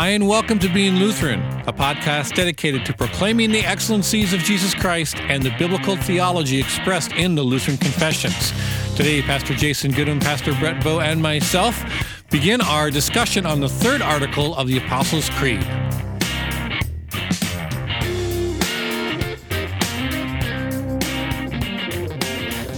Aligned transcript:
Hi, 0.00 0.08
and 0.08 0.26
welcome 0.26 0.58
to 0.60 0.68
Being 0.72 0.96
Lutheran, 0.96 1.42
a 1.68 1.74
podcast 1.74 2.34
dedicated 2.34 2.86
to 2.86 2.94
proclaiming 2.94 3.52
the 3.52 3.60
excellencies 3.60 4.32
of 4.32 4.40
Jesus 4.40 4.74
Christ 4.74 5.16
and 5.16 5.42
the 5.42 5.54
biblical 5.58 5.94
theology 5.94 6.58
expressed 6.58 7.12
in 7.12 7.34
the 7.34 7.42
Lutheran 7.42 7.76
confessions. 7.76 8.54
Today, 8.96 9.20
Pastor 9.20 9.52
Jason 9.52 9.92
Goodham, 9.92 10.18
Pastor 10.18 10.54
Brett 10.54 10.82
Bowe, 10.82 11.00
and 11.00 11.20
myself 11.20 11.84
begin 12.30 12.62
our 12.62 12.90
discussion 12.90 13.44
on 13.44 13.60
the 13.60 13.68
third 13.68 14.00
article 14.00 14.54
of 14.54 14.68
the 14.68 14.78
Apostles' 14.78 15.28
Creed. 15.28 15.62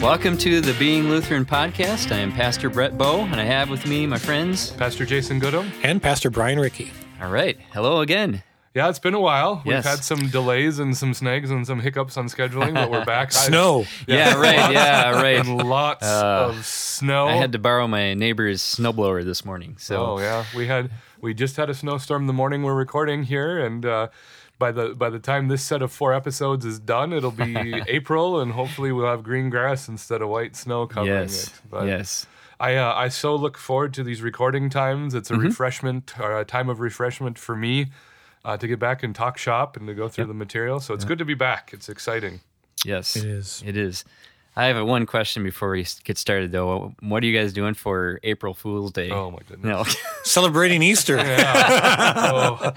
Welcome 0.02 0.36
to 0.38 0.60
the 0.60 0.74
Being 0.76 1.08
Lutheran 1.08 1.46
podcast. 1.46 2.10
I 2.10 2.18
am 2.18 2.32
Pastor 2.32 2.68
Brett 2.68 2.98
Bowe, 2.98 3.20
and 3.20 3.36
I 3.36 3.44
have 3.44 3.70
with 3.70 3.86
me 3.86 4.08
my 4.08 4.18
friends. 4.18 4.72
Pastor 4.72 5.06
Jason 5.06 5.38
Goodham. 5.38 5.70
And 5.84 6.02
Pastor 6.02 6.28
Brian 6.28 6.58
Ricky. 6.58 6.90
All 7.22 7.30
right. 7.30 7.56
Hello 7.72 8.00
again. 8.00 8.42
Yeah, 8.74 8.88
it's 8.88 8.98
been 8.98 9.14
a 9.14 9.20
while. 9.20 9.62
Yes. 9.64 9.84
We've 9.84 9.92
had 9.92 10.02
some 10.02 10.26
delays 10.30 10.80
and 10.80 10.96
some 10.96 11.14
snags 11.14 11.52
and 11.52 11.64
some 11.64 11.78
hiccups 11.78 12.16
on 12.16 12.26
scheduling, 12.26 12.74
but 12.74 12.90
we're 12.90 13.04
back. 13.04 13.30
Snow. 13.32 13.84
Yeah, 14.08 14.34
right. 14.40 14.72
Yeah, 14.72 15.12
right. 15.12 15.36
and 15.36 15.56
lots 15.62 16.04
Uh, 16.04 16.48
of 16.50 16.66
snow. 16.66 17.28
I 17.28 17.34
had 17.34 17.52
to 17.52 17.60
borrow 17.60 17.86
my 17.86 18.14
neighbor's 18.14 18.60
snowblower 18.60 19.24
this 19.24 19.44
morning. 19.44 19.76
So 19.78 20.04
Oh 20.04 20.18
yeah, 20.18 20.44
we 20.56 20.66
had 20.66 20.90
we 21.20 21.32
just 21.32 21.56
had 21.56 21.70
a 21.70 21.74
snowstorm 21.74 22.26
the 22.26 22.32
morning 22.32 22.64
we're 22.64 22.74
recording 22.74 23.22
here, 23.22 23.64
and 23.64 23.86
uh, 23.86 24.08
by 24.58 24.72
the 24.72 24.88
by 24.96 25.08
the 25.08 25.20
time 25.20 25.46
this 25.46 25.62
set 25.62 25.80
of 25.80 25.92
four 25.92 26.12
episodes 26.12 26.64
is 26.64 26.80
done, 26.80 27.12
it'll 27.12 27.30
be 27.30 27.56
April, 27.86 28.40
and 28.40 28.50
hopefully 28.50 28.90
we'll 28.90 29.06
have 29.06 29.22
green 29.22 29.48
grass 29.48 29.86
instead 29.86 30.22
of 30.22 30.28
white 30.28 30.56
snow 30.56 30.88
covering 30.88 31.12
yes, 31.28 31.46
it. 31.46 31.52
But 31.70 31.86
yes. 31.86 32.26
I 32.62 32.76
uh, 32.76 32.94
I 32.94 33.08
so 33.08 33.34
look 33.34 33.58
forward 33.58 33.92
to 33.94 34.02
these 34.04 34.22
recording 34.22 34.70
times. 34.70 35.14
It's 35.14 35.30
a 35.30 35.34
Mm-hmm. 35.34 35.42
refreshment 35.48 36.14
or 36.20 36.38
a 36.38 36.44
time 36.44 36.68
of 36.70 36.78
refreshment 36.80 37.38
for 37.38 37.56
me. 37.56 37.90
Uh, 38.44 38.56
to 38.56 38.66
get 38.66 38.80
back 38.80 39.04
and 39.04 39.14
talk 39.14 39.38
shop 39.38 39.76
and 39.76 39.86
to 39.86 39.94
go 39.94 40.08
through 40.08 40.26
the 40.26 40.34
material. 40.34 40.80
So 40.80 40.94
it's 40.94 41.04
good 41.04 41.18
to 41.18 41.24
be 41.24 41.34
back. 41.34 41.70
It's 41.72 41.88
exciting. 41.88 42.40
Yes, 42.84 43.14
It 43.14 43.24
is. 43.24 43.62
It 43.64 43.76
is. 43.76 44.04
I 44.54 44.66
have 44.66 44.76
a 44.76 44.84
one 44.84 45.06
question 45.06 45.42
before 45.44 45.70
we 45.70 45.86
get 46.04 46.18
started, 46.18 46.52
though. 46.52 46.94
What 47.00 47.22
are 47.22 47.26
you 47.26 47.38
guys 47.38 47.54
doing 47.54 47.72
for 47.72 48.20
April 48.22 48.52
Fool's 48.52 48.92
Day? 48.92 49.10
Oh 49.10 49.30
my 49.30 49.38
goodness. 49.48 49.64
no. 49.64 49.84
Celebrating 50.24 50.82
Easter. 50.82 51.16
Oh. 52.24 52.72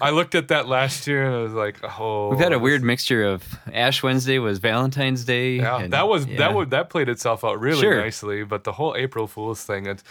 I 0.00 0.10
looked 0.10 0.34
at 0.34 0.48
that 0.48 0.68
last 0.68 1.06
year 1.06 1.24
and 1.26 1.34
I 1.34 1.38
was 1.42 1.52
like, 1.52 1.76
oh. 1.98 2.30
We've 2.30 2.38
had 2.38 2.52
a 2.52 2.58
weird 2.58 2.82
mixture 2.82 3.24
of 3.24 3.44
Ash 3.72 4.02
Wednesday 4.02 4.38
was 4.38 4.58
Valentine's 4.58 5.24
Day. 5.24 5.56
Yeah, 5.56 5.80
and- 5.80 5.92
that 5.92 6.08
was 6.08 6.26
yeah. 6.26 6.38
that 6.38 6.54
would 6.54 6.70
that 6.70 6.90
played 6.90 7.08
itself 7.08 7.44
out 7.44 7.60
really 7.60 7.80
Sure. 7.80 8.00
nicely. 8.00 8.44
But 8.44 8.64
the 8.64 8.72
whole 8.72 8.94
April 8.96 9.26
Fool's 9.26 9.62
thing, 9.64 9.86
it's. 9.86 10.02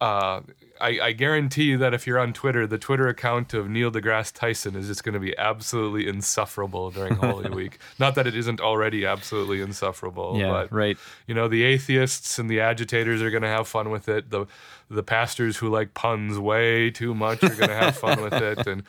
Uh, 0.00 0.40
I, 0.82 0.98
I 1.08 1.12
guarantee 1.12 1.64
you 1.64 1.78
that 1.78 1.94
if 1.94 2.06
you're 2.06 2.18
on 2.18 2.32
Twitter, 2.32 2.66
the 2.66 2.76
Twitter 2.78 3.06
account 3.08 3.54
of 3.54 3.70
Neil 3.70 3.90
deGrasse 3.90 4.32
Tyson 4.32 4.74
is 4.76 4.88
just 4.88 5.04
going 5.04 5.14
to 5.14 5.20
be 5.20 5.36
absolutely 5.38 6.08
insufferable 6.08 6.90
during 6.90 7.14
Holy 7.14 7.48
Week. 7.54 7.78
Not 7.98 8.14
that 8.16 8.26
it 8.26 8.34
isn't 8.34 8.60
already 8.60 9.06
absolutely 9.06 9.60
insufferable, 9.60 10.38
Yeah, 10.38 10.48
but 10.50 10.72
right. 10.72 10.98
you 11.26 11.34
know 11.34 11.48
the 11.48 11.62
atheists 11.62 12.38
and 12.38 12.50
the 12.50 12.60
agitators 12.60 13.22
are 13.22 13.30
going 13.30 13.42
to 13.42 13.48
have 13.48 13.68
fun 13.68 13.90
with 13.90 14.08
it 14.08 14.30
the 14.30 14.46
the 14.90 15.02
pastors 15.02 15.56
who 15.56 15.68
like 15.70 15.94
puns 15.94 16.38
way 16.38 16.90
too 16.90 17.14
much 17.14 17.42
are 17.42 17.48
going 17.54 17.68
to 17.70 17.74
have 17.74 17.96
fun 17.96 18.20
with 18.20 18.34
it 18.34 18.66
and 18.72 18.82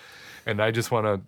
and 0.46 0.62
i 0.62 0.70
just 0.70 0.92
want 0.92 1.06
to 1.06 1.22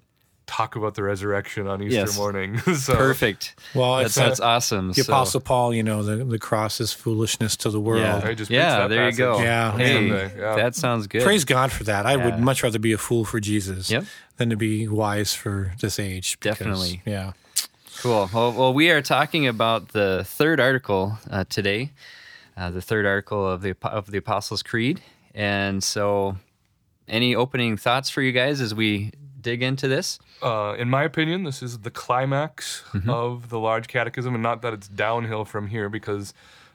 talk 0.47 0.75
about 0.75 0.93
the 0.95 1.01
resurrection 1.03 1.67
on 1.67 1.81
easter 1.81 1.95
Yes. 2.01 2.17
morning 2.17 2.57
so 2.75 2.95
Perfect. 2.95 3.55
Well, 3.73 3.97
that's, 3.97 4.15
that's 4.15 4.39
uh, 4.39 4.45
awesome. 4.45 4.89
The 4.89 5.03
So- 5.03 5.11
Apostle 5.11 5.41
Paul, 5.41 5.73
you 5.73 5.81
know, 5.83 6.03
the, 6.03 6.23
the 6.23 6.37
cross 6.39 6.79
is 6.79 6.93
foolishness 6.93 7.55
to 7.57 7.69
the 7.69 7.79
world. 7.79 8.01
Yeah, 8.01 8.33
just 8.33 8.51
yeah 8.51 8.79
that 8.79 8.89
there 8.89 9.09
you 9.09 9.15
go. 9.15 9.39
Yeah. 9.41 9.75
Hey, 9.77 10.07
yeah. 10.07 10.55
that 10.55 10.75
sounds 10.75 11.07
good. 11.07 11.23
Praise 11.23 11.45
God 11.45 11.71
for 11.71 11.83
that. 11.85 12.05
I 12.05 12.15
would 12.15 12.39
much 12.39 12.61
rather 12.63 12.79
be 12.79 12.93
a 12.93 12.97
fool 12.97 13.25
for 13.25 13.39
Jesus 13.39 13.89
Yep. 13.89 14.05
than 14.37 14.49
to 14.51 14.55
be 14.55 14.87
wise 14.87 15.33
for 15.33 15.73
this 15.81 15.97
age. 15.99 16.39
because- 16.39 16.57
Definitely. 16.57 17.01
Yeah. 17.05 17.33
Cool. 18.01 18.29
Well, 18.33 18.51
well, 18.51 18.73
we 18.73 18.91
are 18.91 19.01
talking 19.01 19.47
about 19.47 19.89
the 19.93 20.23
third 20.27 20.59
article 20.59 21.17
uh, 21.31 21.45
today, 21.49 21.91
uh, 22.57 22.69
the 22.69 22.81
third 22.81 23.05
article 23.05 23.49
of 23.49 23.61
the 23.61 23.73
of 23.83 24.11
the 24.11 24.17
Apostles' 24.17 24.61
Creed. 24.61 25.01
And 25.33 25.81
so, 25.83 26.35
any 27.07 27.33
opening 27.35 27.77
thoughts 27.77 28.09
for 28.09 28.21
you 28.21 28.31
guys 28.33 28.59
as 28.61 28.75
we 28.75 29.11
dig 29.49 29.61
into 29.63 29.87
this? 29.87 30.19
uh, 30.41 30.75
in 30.83 30.89
my 30.89 31.03
opinion 31.11 31.43
this 31.49 31.59
is 31.67 31.79
the 31.87 31.91
climax 32.03 32.83
Mm-hmm. 32.93 33.09
of 33.09 33.49
the 33.53 33.59
large 33.69 33.87
catechism 33.87 34.33
and 34.37 34.43
not 34.43 34.61
that 34.63 34.73
it's 34.77 34.87
downhill 35.05 35.45
from 35.45 35.67
here 35.75 35.89
because 35.89 36.33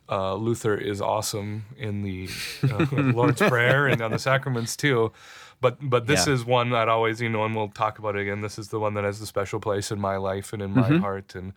uh, 0.08 0.34
Luther 0.46 0.76
is 0.76 1.00
awesome 1.00 1.50
in 1.78 2.02
the 2.02 2.28
uh, 2.72 2.86
Lord's 3.18 3.40
Prayer 3.52 3.86
and 3.86 4.00
on 4.02 4.10
the 4.10 4.18
sacraments 4.18 4.76
too. 4.76 5.12
But 5.60 5.74
but 5.94 6.06
this 6.06 6.26
Yeah. 6.26 6.34
is 6.34 6.44
one 6.44 6.70
that 6.70 6.88
always 6.88 7.20
you 7.20 7.28
know, 7.28 7.44
and 7.44 7.54
we'll 7.56 7.68
talk 7.84 7.98
about 8.00 8.16
it 8.16 8.22
again. 8.22 8.40
This 8.40 8.58
is 8.58 8.68
the 8.74 8.80
one 8.80 8.94
that 8.94 9.04
has 9.04 9.18
the 9.20 9.26
special 9.26 9.60
place 9.60 9.90
in 9.94 10.00
my 10.00 10.16
life 10.16 10.52
and 10.54 10.60
in 10.62 10.72
my 10.72 10.88
Mm-hmm. 10.90 11.00
heart, 11.06 11.34
and 11.34 11.52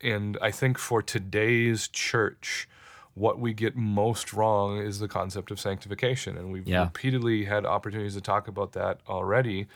and 0.00 0.36
I 0.42 0.50
think 0.50 0.78
for 0.78 1.02
today's 1.02 1.86
church, 1.88 2.68
what 3.14 3.38
we 3.38 3.52
get 3.54 3.76
most 3.76 4.32
wrong 4.32 4.78
is 4.88 4.98
the 4.98 5.08
concept 5.08 5.50
of 5.52 5.58
sanctification, 5.60 6.36
and 6.38 6.50
we've 6.52 6.66
Yeah. 6.66 6.84
repeatedly 6.86 7.44
had 7.44 7.64
opportunities 7.66 8.14
to 8.14 8.20
talk 8.32 8.48
about 8.48 8.72
that 8.72 8.98
already. 9.08 9.66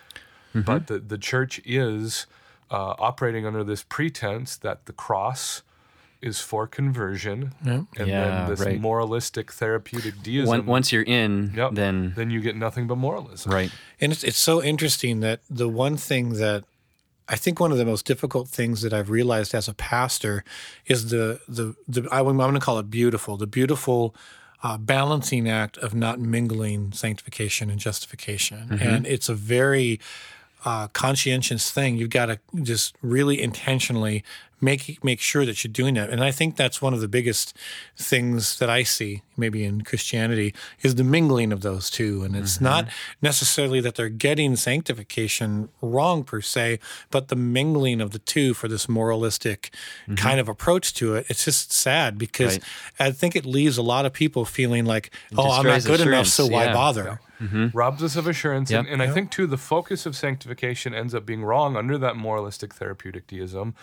Mm-hmm. 0.58 0.72
But 0.72 0.86
the 0.86 0.98
the 0.98 1.19
church 1.19 1.60
is 1.64 2.26
uh, 2.70 2.94
operating 2.98 3.46
under 3.46 3.64
this 3.64 3.82
pretense 3.82 4.56
that 4.56 4.86
the 4.86 4.92
cross 4.92 5.62
is 6.20 6.41
for 6.41 6.66
conversion, 6.66 7.52
and 7.64 7.86
Yeah, 7.96 8.06
then 8.06 8.50
this 8.50 8.60
right. 8.60 8.80
moralistic 8.80 9.52
therapeutic 9.52 10.20
deism. 10.22 10.48
One, 10.48 10.66
once 10.66 10.92
you're 10.92 11.04
in, 11.04 11.52
Yep. 11.54 11.74
then 11.74 12.12
then 12.16 12.30
you 12.30 12.41
get 12.41 12.56
nothing 12.56 12.86
but 12.88 12.97
moralism. 12.98 13.52
right. 13.52 13.70
And 14.00 14.12
it's, 14.12 14.24
it's 14.24 14.38
so 14.38 14.62
interesting 14.62 15.20
that 15.20 15.41
the 15.48 15.68
one 15.68 15.97
thing 15.97 16.34
that 16.34 16.64
I 17.28 17.36
think 17.36 17.60
one 17.60 17.70
of 17.70 17.78
the 17.78 17.84
most 17.84 18.04
difficult 18.06 18.48
things 18.48 18.80
that 18.82 18.92
I've 18.92 19.10
realized 19.10 19.54
as 19.54 19.68
a 19.68 19.74
pastor 19.74 20.42
is 20.86 21.10
the 21.10 21.41
the, 21.48 21.76
the 21.86 22.08
I, 22.10 22.20
am 22.20 22.36
going 22.36 22.54
to 22.54 22.60
call 22.60 22.78
it 22.80 22.91
beautiful, 22.91 23.36
the 23.36 23.47
beautiful 23.47 24.14
uh, 24.62 24.76
balancing 24.76 25.48
act 25.48 25.78
of 25.78 25.94
not 25.94 26.18
mingling 26.18 26.91
sanctification 26.92 27.70
and 27.70 27.78
justification, 27.78 28.78
and 28.80 29.06
it's 29.06 29.28
a 29.28 29.34
very 29.34 30.00
uh, 30.64 30.88
conscientious 30.88 31.70
thing. 31.70 31.96
You've 31.96 32.10
got 32.10 32.26
to 32.26 32.38
just 32.62 32.94
really 33.02 33.41
intentionally 33.41 34.24
make 34.60 35.02
make 35.04 35.20
sure 35.20 35.46
that 35.46 35.62
you're 35.62 35.72
doing 35.72 35.94
that. 35.94 36.10
And 36.10 36.22
I 36.22 36.32
think 36.32 36.56
that's 36.56 36.82
one 36.82 36.92
of 36.92 37.00
the 37.00 37.06
biggest 37.06 37.56
things 37.96 38.58
that 38.58 38.68
I 38.68 38.82
see, 38.82 39.22
maybe 39.36 39.64
in 39.64 39.82
Christianity, 39.82 40.52
is 40.82 40.97
the 40.97 41.04
mingling 41.04 41.52
of 41.52 41.60
those 41.60 41.88
two. 41.91 42.24
And 42.24 42.34
it's 42.34 42.60
not 42.60 42.88
necessarily 43.22 43.80
that 43.82 43.94
they're 43.94 44.08
getting 44.08 44.56
sanctification 44.56 45.68
wrong 45.80 46.24
per 46.24 46.41
se, 46.41 46.80
but 47.10 47.28
the 47.28 47.36
mingling 47.36 48.00
of 48.00 48.10
the 48.10 48.18
two 48.18 48.52
for 48.52 48.66
this 48.66 48.88
moralistic 48.88 49.72
kind 50.16 50.41
of 50.41 50.48
approach 50.48 50.92
to 50.94 51.14
it. 51.14 51.26
It's 51.28 51.44
just 51.44 51.72
sad 51.72 52.18
because 52.18 52.54
Right. 52.54 52.62
I 52.98 53.10
think 53.12 53.36
it 53.36 53.44
leaves 53.44 53.78
a 53.78 53.82
lot 53.82 54.06
of 54.06 54.12
people 54.12 54.44
feeling 54.44 54.84
like, 54.86 55.10
oh, 55.36 55.50
I'm 55.50 55.66
not 55.66 55.84
good 55.84 56.00
enough, 56.00 56.26
assurance, 56.26 56.34
so 56.34 56.47
why 56.47 56.64
yeah. 56.64 56.72
bother? 56.72 57.20
Robs 57.72 58.03
us 58.03 58.16
of 58.16 58.26
assurance. 58.26 58.71
Yep. 58.71 58.81
And, 58.81 58.88
and 58.88 59.03
I 59.03 59.12
think, 59.12 59.31
too, 59.31 59.47
the 59.47 59.56
focus 59.56 60.06
of 60.06 60.16
sanctification 60.16 60.94
ends 60.94 61.15
up 61.15 61.25
being 61.25 61.44
wrong 61.44 61.76
under 61.76 61.97
that 61.99 62.16
moralistic 62.16 62.75
therapeutic 62.75 63.26
deism 63.26 63.75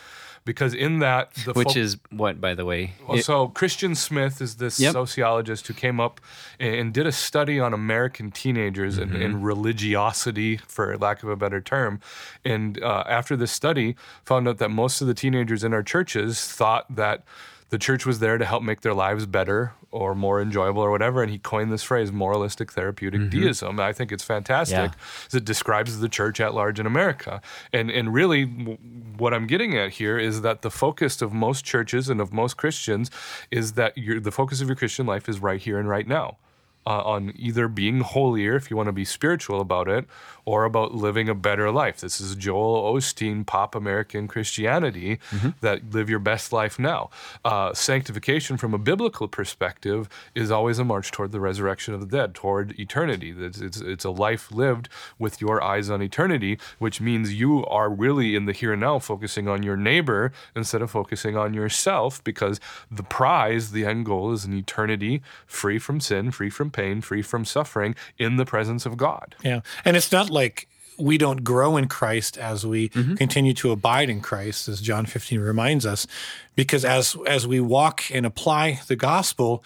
because 0.43 0.73
in 0.75 0.99
that, 0.99 1.33
the 1.45 1.53
Which 1.53 1.73
fo- 1.73 1.79
is 1.79 1.97
what, 2.11 2.39
by 2.39 2.53
the 2.53 2.65
way? 2.65 2.93
Well, 3.07 3.17
It- 3.17 3.23
so 3.25 3.47
Christian 3.47 3.95
Smith 3.95 4.41
is 4.41 4.55
this 4.55 4.79
Yep. 4.79 4.93
sociologist 4.93 5.67
who 5.67 5.73
came 5.73 5.99
up 5.99 6.21
and, 6.59 6.75
and 6.75 6.93
did 6.93 7.07
a 7.07 7.11
study 7.11 7.59
on 7.59 7.73
American 7.73 8.29
teenagers 8.31 8.97
and, 8.97 9.15
and 9.15 9.43
religiosity, 9.43 10.57
for 10.67 10.95
lack 10.97 11.23
of 11.23 11.29
a 11.29 11.35
better 11.35 11.61
term. 11.61 11.99
And 12.43 12.81
uh, 12.83 13.03
after 13.07 13.35
this 13.35 13.51
study, 13.51 13.95
found 14.25 14.47
out 14.47 14.57
that 14.57 14.69
most 14.69 15.01
of 15.01 15.07
the 15.07 15.13
teenagers 15.13 15.63
in 15.63 15.73
our 15.73 15.83
churches 15.83 16.45
thought 16.45 16.93
that 16.95 17.23
the 17.69 17.77
church 17.77 18.05
was 18.05 18.19
there 18.19 18.37
to 18.37 18.45
help 18.45 18.63
make 18.63 18.81
their 18.81 18.93
lives 18.93 19.25
better 19.25 19.73
or 19.91 20.13
more 20.13 20.41
enjoyable 20.41 20.81
or 20.81 20.91
whatever. 20.91 21.21
And 21.21 21.31
he 21.31 21.39
coined 21.39 21.71
this 21.71 21.83
phrase, 21.83 22.11
moralistic 22.11 22.71
therapeutic 22.71 23.21
mm-hmm. 23.21 23.41
deism. 23.41 23.79
I 23.79 23.91
think 23.93 24.11
it's 24.11 24.23
fantastic. 24.23 24.91
Yeah. 25.31 25.37
It 25.37 25.45
describes 25.45 25.99
the 25.99 26.09
church 26.09 26.39
at 26.39 26.53
large 26.53 26.79
in 26.79 26.85
America. 26.85 27.41
And, 27.73 27.89
and 27.89 28.13
really, 28.13 28.45
w- 28.45 28.77
what 29.17 29.33
I'm 29.33 29.47
getting 29.47 29.77
at 29.77 29.91
here 29.91 30.17
is 30.17 30.41
that 30.41 30.61
the 30.61 30.71
focus 30.71 31.21
of 31.21 31.33
most 31.33 31.65
churches 31.65 32.09
and 32.09 32.21
of 32.21 32.31
most 32.33 32.55
Christians 32.55 33.09
is 33.49 33.73
that 33.73 33.97
your, 33.97 34.19
the 34.19 34.31
focus 34.31 34.61
of 34.61 34.67
your 34.67 34.75
Christian 34.75 35.05
life 35.05 35.27
is 35.27 35.39
right 35.39 35.61
here 35.61 35.79
and 35.79 35.89
right 35.89 36.07
now. 36.07 36.37
Uh, 36.87 37.01
on 37.01 37.33
either 37.35 37.67
being 37.67 38.01
holier, 38.01 38.55
if 38.55 38.69
you 38.69 38.77
want 38.77 38.85
to 38.85 38.93
be 38.93 39.05
spiritual 39.05 39.59
about 39.59 39.87
it, 39.87 40.05
or 40.45 40.65
about 40.65 40.93
living 40.93 41.27
a 41.27 41.33
better 41.33 41.71
life. 41.71 41.99
This 41.99 42.21
is 42.21 42.35
Joel 42.35 42.93
Osteen, 42.93 43.43
pop 43.43 43.73
American 43.73 44.27
Christianity, 44.27 45.17
that 45.61 45.91
live 45.91 46.11
your 46.11 46.19
best 46.19 46.53
life 46.53 46.77
now. 46.77 47.09
Uh, 47.43 47.73
sanctification, 47.73 48.55
from 48.57 48.75
a 48.75 48.77
biblical 48.77 49.27
perspective, 49.27 50.07
is 50.35 50.51
always 50.51 50.77
a 50.77 50.83
march 50.83 51.09
toward 51.09 51.31
the 51.31 51.39
resurrection 51.39 51.95
of 51.95 52.01
the 52.01 52.05
dead, 52.05 52.35
toward 52.35 52.79
eternity. 52.79 53.33
It's, 53.35 53.59
it's, 53.59 53.81
it's 53.81 54.05
a 54.05 54.11
life 54.11 54.51
lived 54.51 54.87
with 55.17 55.41
your 55.41 55.63
eyes 55.63 55.89
on 55.89 56.03
eternity, 56.03 56.59
which 56.77 57.01
means 57.01 57.33
you 57.33 57.65
are 57.65 57.89
really 57.89 58.35
in 58.35 58.45
the 58.45 58.53
here 58.53 58.73
and 58.73 58.81
now 58.81 58.99
focusing 58.99 59.47
on 59.47 59.63
your 59.63 59.77
neighbor 59.77 60.31
instead 60.55 60.83
of 60.83 60.91
focusing 60.91 61.35
on 61.35 61.55
yourself, 61.55 62.23
because 62.23 62.59
the 62.91 63.01
prize, 63.01 63.71
the 63.71 63.85
end 63.85 64.05
goal, 64.05 64.31
is 64.31 64.45
an 64.45 64.53
eternity 64.53 65.23
free 65.47 65.79
from 65.79 65.99
sin, 65.99 66.29
free 66.29 66.51
from 66.51 66.69
pain, 66.75 67.01
free 67.01 67.21
from 67.21 67.45
suffering 67.45 67.95
in 68.17 68.37
the 68.37 68.45
presence 68.45 68.85
of 68.85 68.97
God. 68.97 69.35
Yeah. 69.43 69.61
And 69.83 69.97
it's 69.97 70.11
not 70.11 70.29
like 70.29 70.67
we 70.97 71.17
don't 71.17 71.43
grow 71.43 71.77
in 71.77 71.87
Christ 71.87 72.37
as 72.37 72.65
we 72.65 72.89
mm-hmm. 72.89 73.15
continue 73.15 73.53
to 73.55 73.71
abide 73.71 74.09
in 74.09 74.21
Christ, 74.21 74.67
as 74.67 74.81
John 74.81 75.05
15 75.05 75.39
reminds 75.39 75.85
us, 75.85 76.07
because 76.55 76.85
as 76.85 77.17
as 77.27 77.47
we 77.47 77.59
walk 77.59 78.03
and 78.13 78.25
apply 78.25 78.81
the 78.87 78.95
gospel, 78.95 79.63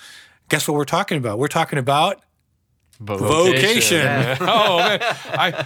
guess 0.49 0.67
what 0.67 0.75
we're 0.75 0.85
talking 0.85 1.17
about? 1.17 1.37
We're 1.37 1.47
talking 1.47 1.79
about 1.79 2.21
vocation. 2.99 4.05
oh 4.41 4.77
man, 4.79 4.99
I 5.01 5.65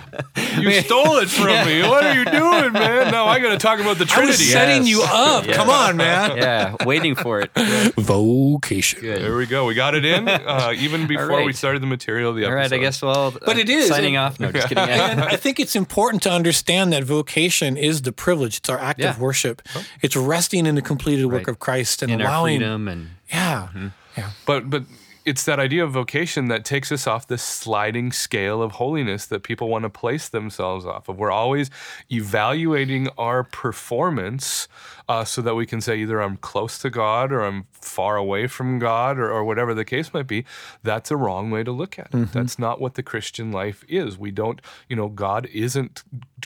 you 0.60 0.72
stole 0.82 1.18
it 1.18 1.30
from 1.30 1.48
me. 1.68 1.82
What 1.82 2.04
are 2.06 2.14
you 2.14 2.26
doing, 2.26 2.74
man? 2.74 3.12
Now 3.12 3.26
I 3.26 3.40
got 3.40 3.50
to 3.52 3.58
talk 3.58 3.80
about 3.80 3.98
the 3.98 4.06
Trinity. 4.14 4.34
I 4.34 4.36
Trinity. 4.36 4.44
was 4.44 4.52
setting 4.52 4.82
Yes. 4.84 4.90
you 4.90 5.04
up. 5.04 5.46
Yeah. 5.48 5.54
Come 5.56 5.70
on, 5.70 5.98
man. 5.98 6.38
Yeah, 6.38 6.76
waiting 6.86 7.16
for 7.16 7.42
it. 7.42 7.52
Vocation. 7.98 9.02
Good. 9.02 9.22
There 9.22 9.36
we 9.36 9.46
go. 9.46 9.66
We 9.66 9.74
got 9.74 9.96
it 9.96 10.06
in 10.06 10.28
uh, 10.28 10.74
even 10.76 11.08
before 11.08 11.44
we 11.44 11.54
started 11.54 11.82
the 11.82 11.88
material 11.88 12.30
of 12.32 12.36
the 12.36 12.44
episode. 12.44 12.56
right, 12.56 12.74
I 12.74 12.78
guess. 12.78 13.02
Well, 13.02 13.34
But 13.46 13.58
it 13.58 13.70
is, 13.70 13.88
signing 13.90 14.14
it- 14.14 14.18
off. 14.18 14.40
No, 14.40 14.52
just 14.52 14.68
kidding. 14.68 14.84
And 14.84 15.22
I 15.22 15.36
think 15.36 15.60
it's 15.60 15.76
important 15.76 16.24
to 16.24 16.32
understand 16.32 16.94
that 16.94 17.04
vocation 17.04 17.78
is 17.78 18.04
the 18.04 18.12
privilege. 18.12 18.58
It's 18.58 18.70
our 18.70 18.80
act 18.80 19.00
Yeah. 19.00 19.10
of 19.12 19.20
worship. 19.20 19.62
It's 20.02 20.16
resting 20.16 20.66
in 20.66 20.76
the 20.76 20.82
completed 20.82 21.26
work 21.26 21.34
Right. 21.34 21.48
of 21.50 21.60
Christ 21.60 22.02
and 22.04 22.12
in 22.12 22.22
our 22.22 22.28
allowing. 22.28 22.60
freedom 22.60 22.88
and 22.88 23.10
Yeah. 23.30 23.68
Mm-hmm. 23.70 23.88
Yeah. 24.18 24.30
But 24.46 24.70
but 24.70 24.84
it's 25.26 25.46
that 25.46 25.60
idea 25.60 25.84
of 25.84 25.92
vocation 25.92 26.48
that 26.50 26.66
takes 26.66 26.92
us 26.92 27.08
off 27.08 27.28
this 27.28 27.42
sliding 27.44 28.12
scale 28.12 28.62
of 28.62 28.74
holiness 28.74 29.26
that 29.28 29.42
people 29.44 29.70
want 29.70 29.84
to 29.84 29.90
place 29.90 30.28
themselves 30.30 30.86
off 30.86 31.08
of. 31.10 31.18
We're 31.18 31.32
always 31.32 31.70
evaluating 32.12 33.10
our 33.18 33.44
performance 33.44 34.68
uh, 35.10 35.26
so 35.26 35.42
that 35.42 35.56
we 35.56 35.66
can 35.66 35.82
say 35.82 35.98
either 35.98 36.22
I'm 36.22 36.38
close 36.38 36.80
to 36.80 36.90
God 36.90 37.32
or 37.32 37.42
I'm 37.42 37.66
far 37.74 38.16
away 38.16 38.48
from 38.48 38.80
God 38.80 39.18
or, 39.20 39.30
or 39.32 39.44
whatever 39.44 39.74
the 39.74 39.84
case 39.86 40.14
might 40.14 40.28
be. 40.28 40.46
That's 40.82 41.12
a 41.12 41.18
wrong 41.18 41.52
way 41.52 41.64
to 41.64 41.72
look 41.72 42.00
at 42.00 42.14
it. 42.14 42.32
That's 42.32 42.58
not 42.58 42.80
what 42.80 42.96
the 42.96 43.04
Christian 43.04 43.52
life 43.52 43.84
is. 43.90 44.18
We 44.18 44.32
don't, 44.32 44.62
you 44.88 44.96
know, 44.96 45.10
God 45.10 45.48
isn't 45.54 46.04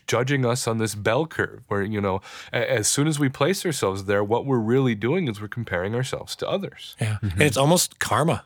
judging 0.07 0.45
us 0.45 0.67
on 0.67 0.77
this 0.79 0.95
bell 0.95 1.25
curve 1.27 1.61
where, 1.67 1.83
you 1.83 2.01
know, 2.01 2.21
a- 2.51 2.69
as 2.71 2.87
soon 2.87 3.07
as 3.07 3.19
we 3.19 3.29
place 3.29 3.65
ourselves 3.65 4.05
there, 4.05 4.23
what 4.23 4.45
we're 4.45 4.57
really 4.57 4.95
doing 4.95 5.27
is 5.27 5.39
we're 5.39 5.47
comparing 5.47 5.93
ourselves 5.93 6.35
to 6.37 6.47
others. 6.49 6.95
Yeah. 6.99 7.17
And 7.21 7.41
it's 7.41 7.57
almost 7.57 7.99
karma. 7.99 8.43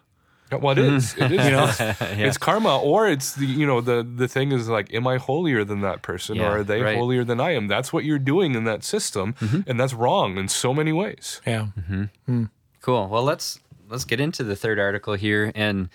Yeah, 0.52 0.58
Well, 0.58 0.78
it 0.78 0.86
hmm. 0.88 0.96
is. 0.96 1.16
It 1.16 1.32
is. 1.32 1.46
You 1.46 1.52
know? 1.52 1.66
It's, 1.66 1.80
it's 2.02 2.38
karma, 2.38 2.80
or 2.80 3.08
it's 3.08 3.34
the 3.34 3.46
you 3.46 3.66
know 3.66 3.82
the 3.82 4.04
the 4.04 4.28
thing 4.28 4.52
is 4.52 4.68
like, 4.68 4.94
am 4.94 5.08
I 5.08 5.18
holier 5.18 5.64
than 5.64 5.82
that 5.82 6.02
person, 6.02 6.38
Yeah, 6.38 6.50
or 6.50 6.58
are 6.60 6.64
they 6.64 6.82
right. 6.82 6.98
holier 6.98 7.24
than 7.24 7.40
I 7.40 7.52
am? 7.52 7.68
That's 7.68 7.94
what 7.94 8.04
you're 8.04 8.20
doing 8.20 8.56
in 8.56 8.66
that 8.66 8.84
system, 8.84 9.34
mm-hmm. 9.34 9.70
and 9.70 9.80
that's 9.80 9.94
wrong 9.94 10.38
in 10.38 10.48
so 10.48 10.74
many 10.74 10.92
ways. 10.92 11.42
Yeah. 11.46 11.68
Mm-hmm. 11.80 12.04
Hmm. 12.26 12.44
Cool. 12.82 13.08
Well, 13.08 13.24
let's 13.24 13.60
let's 13.90 14.06
get 14.06 14.20
into 14.20 14.44
the 14.44 14.56
third 14.56 14.80
article 14.80 15.14
here, 15.14 15.52
and 15.56 15.90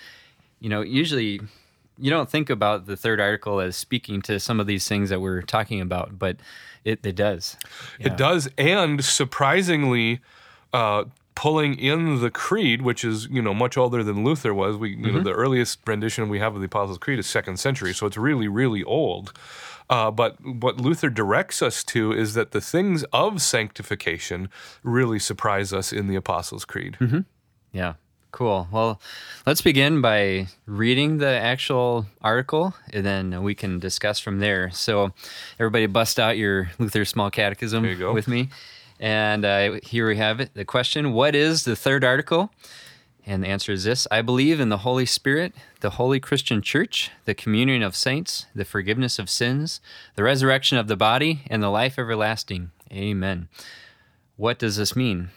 you 0.60 0.68
know, 0.68 0.80
usually 0.80 1.40
you 1.98 2.10
don't 2.10 2.30
think 2.30 2.50
about 2.50 2.86
the 2.86 2.96
third 2.96 3.20
article 3.20 3.60
as 3.60 3.76
speaking 3.76 4.20
to 4.22 4.38
some 4.38 4.60
of 4.60 4.66
these 4.66 4.86
things 4.86 5.08
that 5.10 5.20
we're 5.20 5.42
talking 5.42 5.80
about, 5.80 6.18
but 6.18 6.36
it, 6.84 7.04
it 7.04 7.16
does. 7.16 7.56
Yeah. 7.98 8.08
It 8.08 8.16
does, 8.16 8.48
and 8.56 9.04
surprisingly. 9.04 10.20
Uh, 10.72 11.04
Pulling 11.36 11.78
in 11.78 12.20
the 12.20 12.30
creed, 12.30 12.82
which 12.82 13.04
is 13.04 13.28
you 13.30 13.40
know 13.40 13.54
much 13.54 13.76
older 13.76 14.02
than 14.02 14.24
Luther 14.24 14.52
was, 14.52 14.76
we 14.76 14.96
you 14.96 15.12
know 15.12 15.22
the 15.22 15.32
earliest 15.32 15.80
rendition 15.86 16.28
we 16.28 16.40
have 16.40 16.54
of 16.54 16.60
the 16.60 16.66
Apostles' 16.66 16.98
Creed 16.98 17.18
is 17.18 17.26
second 17.26 17.58
century, 17.58 17.94
so 17.94 18.06
it's 18.06 18.16
really 18.16 18.48
really 18.48 18.82
old. 18.82 19.32
Uh, 19.88 20.10
but 20.10 20.36
what 20.44 20.80
Luther 20.80 21.08
directs 21.08 21.62
us 21.62 21.84
to 21.84 22.10
is 22.12 22.34
that 22.34 22.50
the 22.50 22.60
things 22.60 23.04
of 23.12 23.40
sanctification 23.40 24.48
really 24.82 25.18
surprise 25.18 25.72
us 25.72 25.92
in 25.92 26.08
the 26.08 26.16
Apostles' 26.16 26.64
Creed. 26.64 26.96
Yeah. 27.72 27.94
Cool. 28.32 28.68
Well, 28.70 29.00
let's 29.46 29.62
begin 29.62 30.02
by 30.02 30.48
reading 30.66 31.18
the 31.18 31.28
actual 31.28 32.04
article 32.20 32.74
and 32.92 33.06
then 33.06 33.42
we 33.42 33.54
can 33.54 33.78
discuss 33.78 34.18
from 34.18 34.40
there. 34.40 34.70
So, 34.72 35.14
everybody 35.58 35.86
bust 35.86 36.20
out 36.20 36.36
your 36.36 36.70
Luther 36.78 37.06
Small 37.06 37.30
Catechism 37.30 37.84
you 37.86 38.12
with 38.12 38.28
me. 38.28 38.50
And 38.98 39.44
uh, 39.44 39.78
here 39.82 40.06
we 40.08 40.16
have 40.16 40.40
it. 40.40 40.54
The 40.54 40.64
question 40.64 41.12
What 41.12 41.34
is 41.34 41.64
the 41.64 41.76
third 41.76 42.04
article? 42.04 42.50
And 43.28 43.42
the 43.42 43.48
answer 43.48 43.72
is 43.72 43.84
this 43.84 44.06
I 44.10 44.22
believe 44.22 44.60
in 44.60 44.68
the 44.68 44.78
Holy 44.78 45.06
Spirit, 45.06 45.52
the 45.80 45.90
holy 45.90 46.20
Christian 46.20 46.62
church, 46.62 47.10
the 47.24 47.34
communion 47.34 47.82
of 47.82 47.96
saints, 47.96 48.46
the 48.54 48.64
forgiveness 48.64 49.18
of 49.18 49.28
sins, 49.28 49.80
the 50.14 50.22
resurrection 50.22 50.78
of 50.78 50.86
the 50.86 50.96
body, 50.96 51.42
and 51.50 51.62
the 51.62 51.68
life 51.68 51.98
everlasting. 51.98 52.70
Amen. 52.92 53.48
What 54.36 54.58
does 54.58 54.76
this 54.76 54.94
mean? 54.94 55.30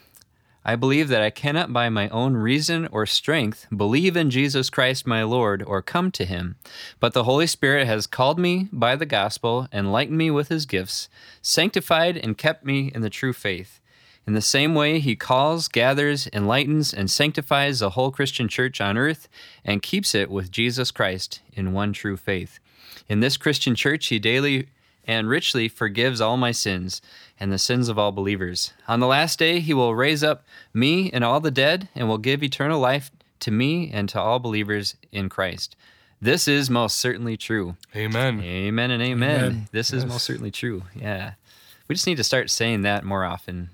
I 0.66 0.76
believe 0.76 1.08
that 1.08 1.22
I 1.22 1.30
cannot 1.30 1.72
by 1.72 1.90
my 1.90 2.10
own 2.10 2.36
reason 2.36 2.88
or 2.88 3.06
strength 3.06 3.66
believe 3.76 4.18
in 4.18 4.30
Jesus 4.30 4.70
Christ 4.70 5.08
my 5.08 5.24
Lord 5.24 5.64
or 5.64 5.82
come 5.82 6.12
to 6.12 6.26
him, 6.26 6.58
but 7.00 7.14
the 7.14 7.24
Holy 7.24 7.48
Spirit 7.48 7.88
has 7.88 8.08
called 8.08 8.38
me 8.38 8.68
by 8.72 8.96
the 8.98 9.06
gospel, 9.06 9.68
enlightened 9.72 10.18
me 10.18 10.30
with 10.30 10.50
his 10.50 10.66
gifts, 10.66 11.08
sanctified 11.42 12.18
and 12.18 12.38
kept 12.38 12.66
me 12.66 12.92
in 12.94 13.02
the 13.02 13.10
true 13.10 13.34
faith. 13.34 13.80
In 14.28 14.34
the 14.34 14.42
same 14.42 14.76
way, 14.76 15.00
he 15.00 15.16
calls, 15.16 15.68
gathers, 15.70 16.28
enlightens, 16.34 16.94
and 16.94 17.10
sanctifies 17.10 17.80
the 17.80 17.92
whole 17.92 18.12
Christian 18.12 18.48
church 18.48 18.82
on 18.82 18.98
earth 18.98 19.30
and 19.64 19.82
keeps 19.82 20.14
it 20.14 20.30
with 20.30 20.52
Jesus 20.52 20.92
Christ 20.92 21.42
in 21.54 21.74
one 21.74 21.94
true 21.94 22.18
faith. 22.18 22.60
In 23.08 23.22
this 23.22 23.38
Christian 23.38 23.76
church, 23.76 24.08
he 24.08 24.20
daily 24.20 24.68
and 25.06 25.28
richly 25.28 25.68
forgives 25.68 26.22
all 26.22 26.38
my 26.38 26.52
sins 26.52 27.02
and 27.40 27.52
the 27.52 27.58
sins 27.58 27.90
of 27.90 27.98
all 27.98 28.12
believers. 28.12 28.74
On 28.88 29.00
the 29.00 29.08
last 29.08 29.40
day, 29.40 29.60
he 29.60 29.74
will 29.74 29.96
raise 29.96 30.24
up 30.24 30.44
me 30.74 31.10
and 31.12 31.24
all 31.24 31.40
the 31.40 31.52
dead 31.52 31.88
and 31.96 32.08
will 32.08 32.18
give 32.18 32.44
eternal 32.44 32.80
life 32.80 33.12
to 33.42 33.52
me 33.52 33.90
and 33.94 34.10
to 34.10 34.20
all 34.20 34.40
believers 34.40 34.96
in 35.12 35.30
Christ. 35.30 35.76
This 36.22 36.48
is 36.50 36.70
most 36.70 36.98
certainly 36.98 37.38
true. 37.38 37.78
Amen. 37.96 38.42
Amen 38.42 38.92
and 38.92 39.02
amen. 39.02 39.40
Amen. 39.40 39.70
This 39.72 39.94
is 39.94 40.06
most 40.06 40.26
certainly 40.26 40.52
true. 40.52 40.84
Yeah. 40.94 41.34
We 41.88 41.96
just 41.96 42.06
need 42.08 42.18
to 42.18 42.24
start 42.26 42.50
saying 42.50 42.82
that 42.82 43.06
more 43.06 43.24
often, 43.24 43.70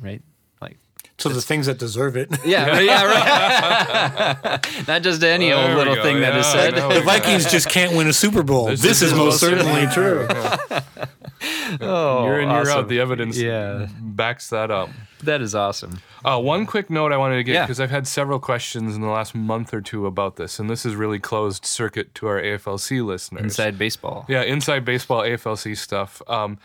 right? 0.00 0.20
Like, 0.60 0.76
So 1.16 1.30
the 1.30 1.40
things 1.40 1.64
that 1.66 1.78
deserve 1.78 2.14
it. 2.16 2.28
yeah, 2.44 2.78
yeah, 2.80 3.04
right. 3.04 4.60
Not 4.88 5.02
just 5.02 5.22
any 5.22 5.48
There 5.48 5.56
old 5.56 5.74
little 5.78 5.94
go. 5.94 6.02
thing 6.02 6.20
that 6.20 6.36
is 6.36 6.46
said. 6.46 6.74
The 6.74 7.00
Vikings 7.00 7.50
just 7.50 7.70
can't 7.70 7.96
win 7.96 8.06
a 8.08 8.12
Super 8.12 8.42
Bowl. 8.42 8.66
This, 8.66 9.00
is, 9.00 9.14
most 9.14 9.40
certainly 9.40 9.86
true. 9.86 10.28
Oh, 11.80 12.24
year 12.24 12.40
in, 12.40 12.48
year 12.48 12.60
awesome. 12.60 12.78
out, 12.78 12.88
the 12.88 13.00
evidence 13.00 13.36
Yeah. 13.38 13.88
backs 14.00 14.50
that 14.50 14.70
up. 14.70 14.88
That 15.22 15.40
is 15.40 15.54
awesome. 15.54 15.98
Uh, 16.24 16.38
one 16.40 16.66
quick 16.66 16.90
note 16.90 17.12
I 17.12 17.16
wanted 17.16 17.36
to 17.36 17.42
get 17.44 17.54
Yeah. 17.54 17.62
because 17.64 17.80
I've 17.80 17.90
had 17.90 18.06
several 18.06 18.38
questions 18.38 18.94
in 18.94 19.00
the 19.00 19.08
last 19.08 19.34
month 19.34 19.72
or 19.74 19.80
two 19.80 20.06
about 20.06 20.36
this, 20.36 20.58
and 20.58 20.68
this 20.70 20.84
is 20.86 20.94
really 20.94 21.18
closed 21.18 21.64
circuit 21.64 22.14
to 22.16 22.26
our 22.28 22.40
AFLC 22.40 23.00
listeners. 23.04 23.42
Inside 23.42 23.78
baseball. 23.78 24.26
Yeah, 24.28 24.42
inside 24.42 24.84
baseball 24.84 25.22
AFLC 25.22 25.74
stuff. 25.76 26.22
Um, 26.28 26.58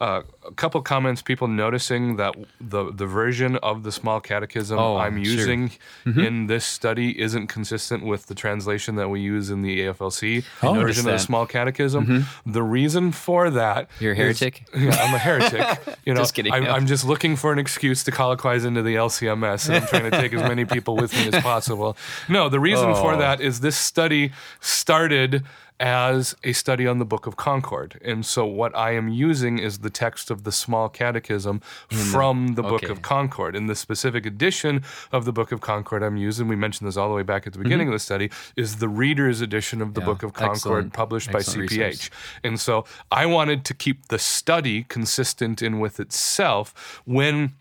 uh, 0.00 0.22
a 0.46 0.52
couple 0.52 0.80
comments, 0.82 1.22
people 1.22 1.48
noticing 1.48 2.16
that 2.16 2.34
the 2.60 2.92
the 2.92 3.06
version 3.06 3.56
of 3.56 3.82
the 3.82 3.90
small 3.92 4.20
catechism 4.20 4.78
Oh, 4.78 4.96
I'm 4.96 5.22
sure. 5.24 5.32
using 5.34 5.70
Mm-hmm. 6.04 6.20
in 6.20 6.46
this 6.46 6.64
study 6.64 7.18
isn't 7.20 7.46
consistent 7.48 8.04
with 8.04 8.26
the 8.26 8.34
translation 8.34 8.96
that 8.96 9.08
we 9.08 9.20
use 9.20 9.50
in 9.50 9.62
the 9.62 9.80
AFLC 9.80 10.44
Oh. 10.62 10.74
version 10.74 11.06
of 11.06 11.12
the 11.12 11.18
small 11.18 11.46
catechism. 11.46 12.26
The 12.44 12.62
reason 12.62 13.10
for 13.12 13.50
that 13.50 13.88
You're 13.98 14.12
a 14.12 14.16
is- 14.16 14.38
heretic? 14.40 14.66
yeah, 14.76 14.94
I'm 15.02 15.14
a 15.14 15.18
heretic. 15.18 15.66
You 16.06 16.14
know, 16.14 16.20
Just 16.20 16.34
kidding. 16.34 16.52
I'm, 16.52 16.62
No. 16.64 16.70
I'm 16.70 16.86
just 16.86 17.04
looking 17.04 17.34
for 17.34 17.52
an 17.52 17.58
excuse 17.58 18.04
to 18.04 18.12
colloquize 18.12 18.64
into 18.64 18.80
the 18.82 18.94
LCMS, 18.94 19.66
and 19.68 19.76
I'm 19.78 19.86
trying 19.88 20.08
to 20.08 20.16
take 20.22 20.32
as 20.32 20.42
many 20.42 20.64
people 20.64 20.94
with 20.96 21.12
me 21.14 21.28
as 21.32 21.42
possible. 21.52 21.96
No, 22.28 22.48
the 22.48 22.60
reason 22.60 22.94
for 22.94 23.14
Oh. 23.14 23.18
that 23.18 23.40
is 23.40 23.58
this 23.58 23.76
study 23.76 24.30
started 24.60 25.42
as 25.78 26.34
a 26.44 26.52
study 26.52 26.86
on 26.86 26.98
the 26.98 27.04
Book 27.04 27.26
of 27.26 27.36
Concord, 27.36 28.00
and 28.02 28.24
so 28.24 28.46
what 28.46 28.74
I 28.76 28.92
am 28.92 29.08
using 29.08 29.58
is 29.58 29.78
the 29.80 29.90
text 29.90 30.30
of 30.30 30.44
the 30.44 30.52
Small 30.52 30.88
Catechism 30.88 31.60
from 31.90 32.54
the 32.54 32.62
Book 32.62 32.84
okay. 32.84 32.92
of 32.92 33.02
Concord. 33.02 33.54
In 33.54 33.66
the 33.66 33.74
specific 33.74 34.24
edition 34.24 34.82
of 35.12 35.24
the 35.24 35.32
Book 35.32 35.52
of 35.52 35.60
Concord 35.60 36.02
I'm 36.02 36.16
using, 36.16 36.48
we 36.48 36.56
mentioned 36.56 36.88
this 36.88 36.96
all 36.96 37.08
the 37.08 37.14
way 37.14 37.22
back 37.22 37.46
at 37.46 37.52
the 37.52 37.58
beginning 37.58 37.88
of 37.88 37.92
the 37.92 37.98
study, 37.98 38.30
is 38.56 38.76
the 38.76 38.88
Reader's 38.88 39.40
edition 39.40 39.82
of 39.82 39.94
the 39.94 40.00
Mm-hmm. 40.00 40.08
Yeah, 40.08 40.14
Book 40.14 40.22
of 40.22 40.32
Concord, 40.34 40.56
excellent. 40.56 40.92
published 40.92 41.32
by 41.32 41.40
CPH. 41.40 42.10
And 42.44 42.60
so 42.60 42.84
I 43.10 43.26
wanted 43.26 43.64
to 43.64 43.74
keep 43.74 44.08
the 44.08 44.18
study 44.18 44.84
consistent 44.84 45.62
in 45.62 45.80
with 45.80 45.98
itself 45.98 47.02
when 47.04 47.54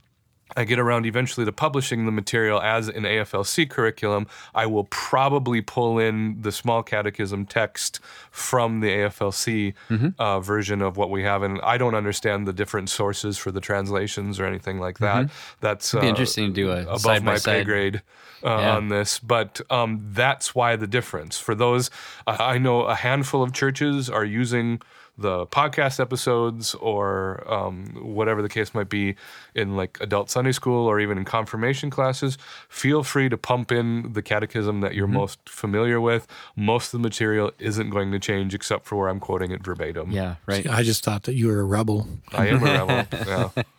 I 0.56 0.64
get 0.64 0.78
around 0.80 1.06
eventually 1.08 1.46
to 1.46 1.52
publishing 1.52 2.06
the 2.06 2.12
material 2.12 2.62
as 2.62 2.88
an 2.88 3.04
AFLC 3.04 3.68
curriculum, 3.70 4.28
I 4.54 4.68
will 4.68 4.84
probably 4.86 5.62
pull 5.62 5.98
in 5.98 6.42
the 6.42 6.52
small 6.52 6.84
catechism 6.84 7.46
text 7.48 8.00
from 8.32 8.80
the 8.80 8.88
AFLC 8.90 9.74
Mm-hmm. 9.90 10.08
uh, 10.20 10.40
version 10.40 10.82
of 10.82 10.98
what 10.98 11.10
we 11.10 11.24
have. 11.24 11.42
And 11.42 11.60
I 11.64 11.78
don't 11.78 11.96
understand 11.96 12.48
the 12.48 12.54
different 12.54 12.90
sources 12.90 13.38
for 13.38 13.52
the 13.52 13.60
translations 13.62 14.40
or 14.40 14.46
anything 14.46 14.80
like 14.80 15.00
that. 15.00 15.30
That's 15.62 15.92
Mm-hmm. 15.92 16.02
be 16.02 16.06
uh, 16.08 16.10
interesting 16.10 16.48
to 16.48 16.54
do 16.54 16.72
a 16.72 16.82
above 16.84 17.02
side 17.02 17.24
my 17.24 17.38
pay 17.40 17.64
grade 17.64 18.02
uh, 18.44 18.50
Yeah. 18.60 18.76
on 18.78 18.90
this, 18.90 19.18
but 19.20 19.62
um, 19.72 20.06
that's 20.14 20.54
why 20.54 20.76
the 20.76 20.88
difference. 20.88 21.40
For 21.40 21.56
those, 21.56 21.90
I 22.28 22.58
know 22.60 22.82
a 22.84 22.96
handful 22.96 23.42
of 23.42 23.52
churches 23.54 24.10
are 24.10 24.26
using 24.26 24.82
the 25.18 25.46
podcast 25.48 26.00
episodes 26.00 26.76
or 26.76 27.44
um, 27.52 27.86
whatever 28.02 28.42
the 28.42 28.50
case 28.50 28.74
might 28.74 28.90
be 28.90 29.16
in 29.54 29.76
like 29.78 29.98
adult 30.02 30.30
Sunday 30.30 30.52
school 30.52 30.86
or 30.88 31.00
even 31.00 31.18
in 31.18 31.26
confirmation 31.26 31.90
classes, 31.90 32.38
feel 32.68 33.04
free 33.04 33.30
to 33.30 33.38
pump 33.38 33.72
in 33.72 34.14
the 34.14 34.22
catechism 34.22 34.82
that 34.82 34.94
you're 34.94 35.08
most 35.08 35.40
familiar 35.48 36.02
with. 36.02 36.28
Most 36.56 36.94
of 36.94 37.02
the 37.02 37.08
material 37.08 37.52
isn't 37.60 37.90
going 37.90 38.12
to 38.12 38.20
change 38.20 38.54
except 38.54 38.86
for 38.86 38.98
where 38.98 39.08
I'm 39.08 39.20
quoting 39.20 39.52
it 39.52 39.64
verbatim. 39.64 40.12
Yeah, 40.12 40.36
right. 40.46 40.68
I 40.68 40.84
just 40.84 41.04
thought 41.04 41.24
that 41.24 41.36
you 41.36 41.48
were 41.48 41.60
a 41.60 41.66
rebel. 41.66 42.08
I 42.34 42.48
am 42.48 42.62
a 42.62 42.86
rebel. 42.86 43.06
Yeah. 43.56 43.64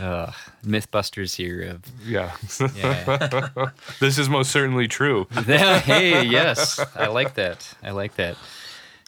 Uh, 0.00 0.32
Mythbusters 0.64 1.36
here 1.36 1.62
of 1.62 1.82
Yeah. 2.04 2.34
yeah. 2.74 3.70
this 4.00 4.18
is 4.18 4.28
most 4.28 4.50
certainly 4.50 4.88
true. 4.88 5.28
hey, 5.46 6.24
yes, 6.24 6.80
I 6.96 7.06
like 7.06 7.34
that. 7.34 7.72
I 7.80 7.92
like 7.92 8.16
that. 8.16 8.36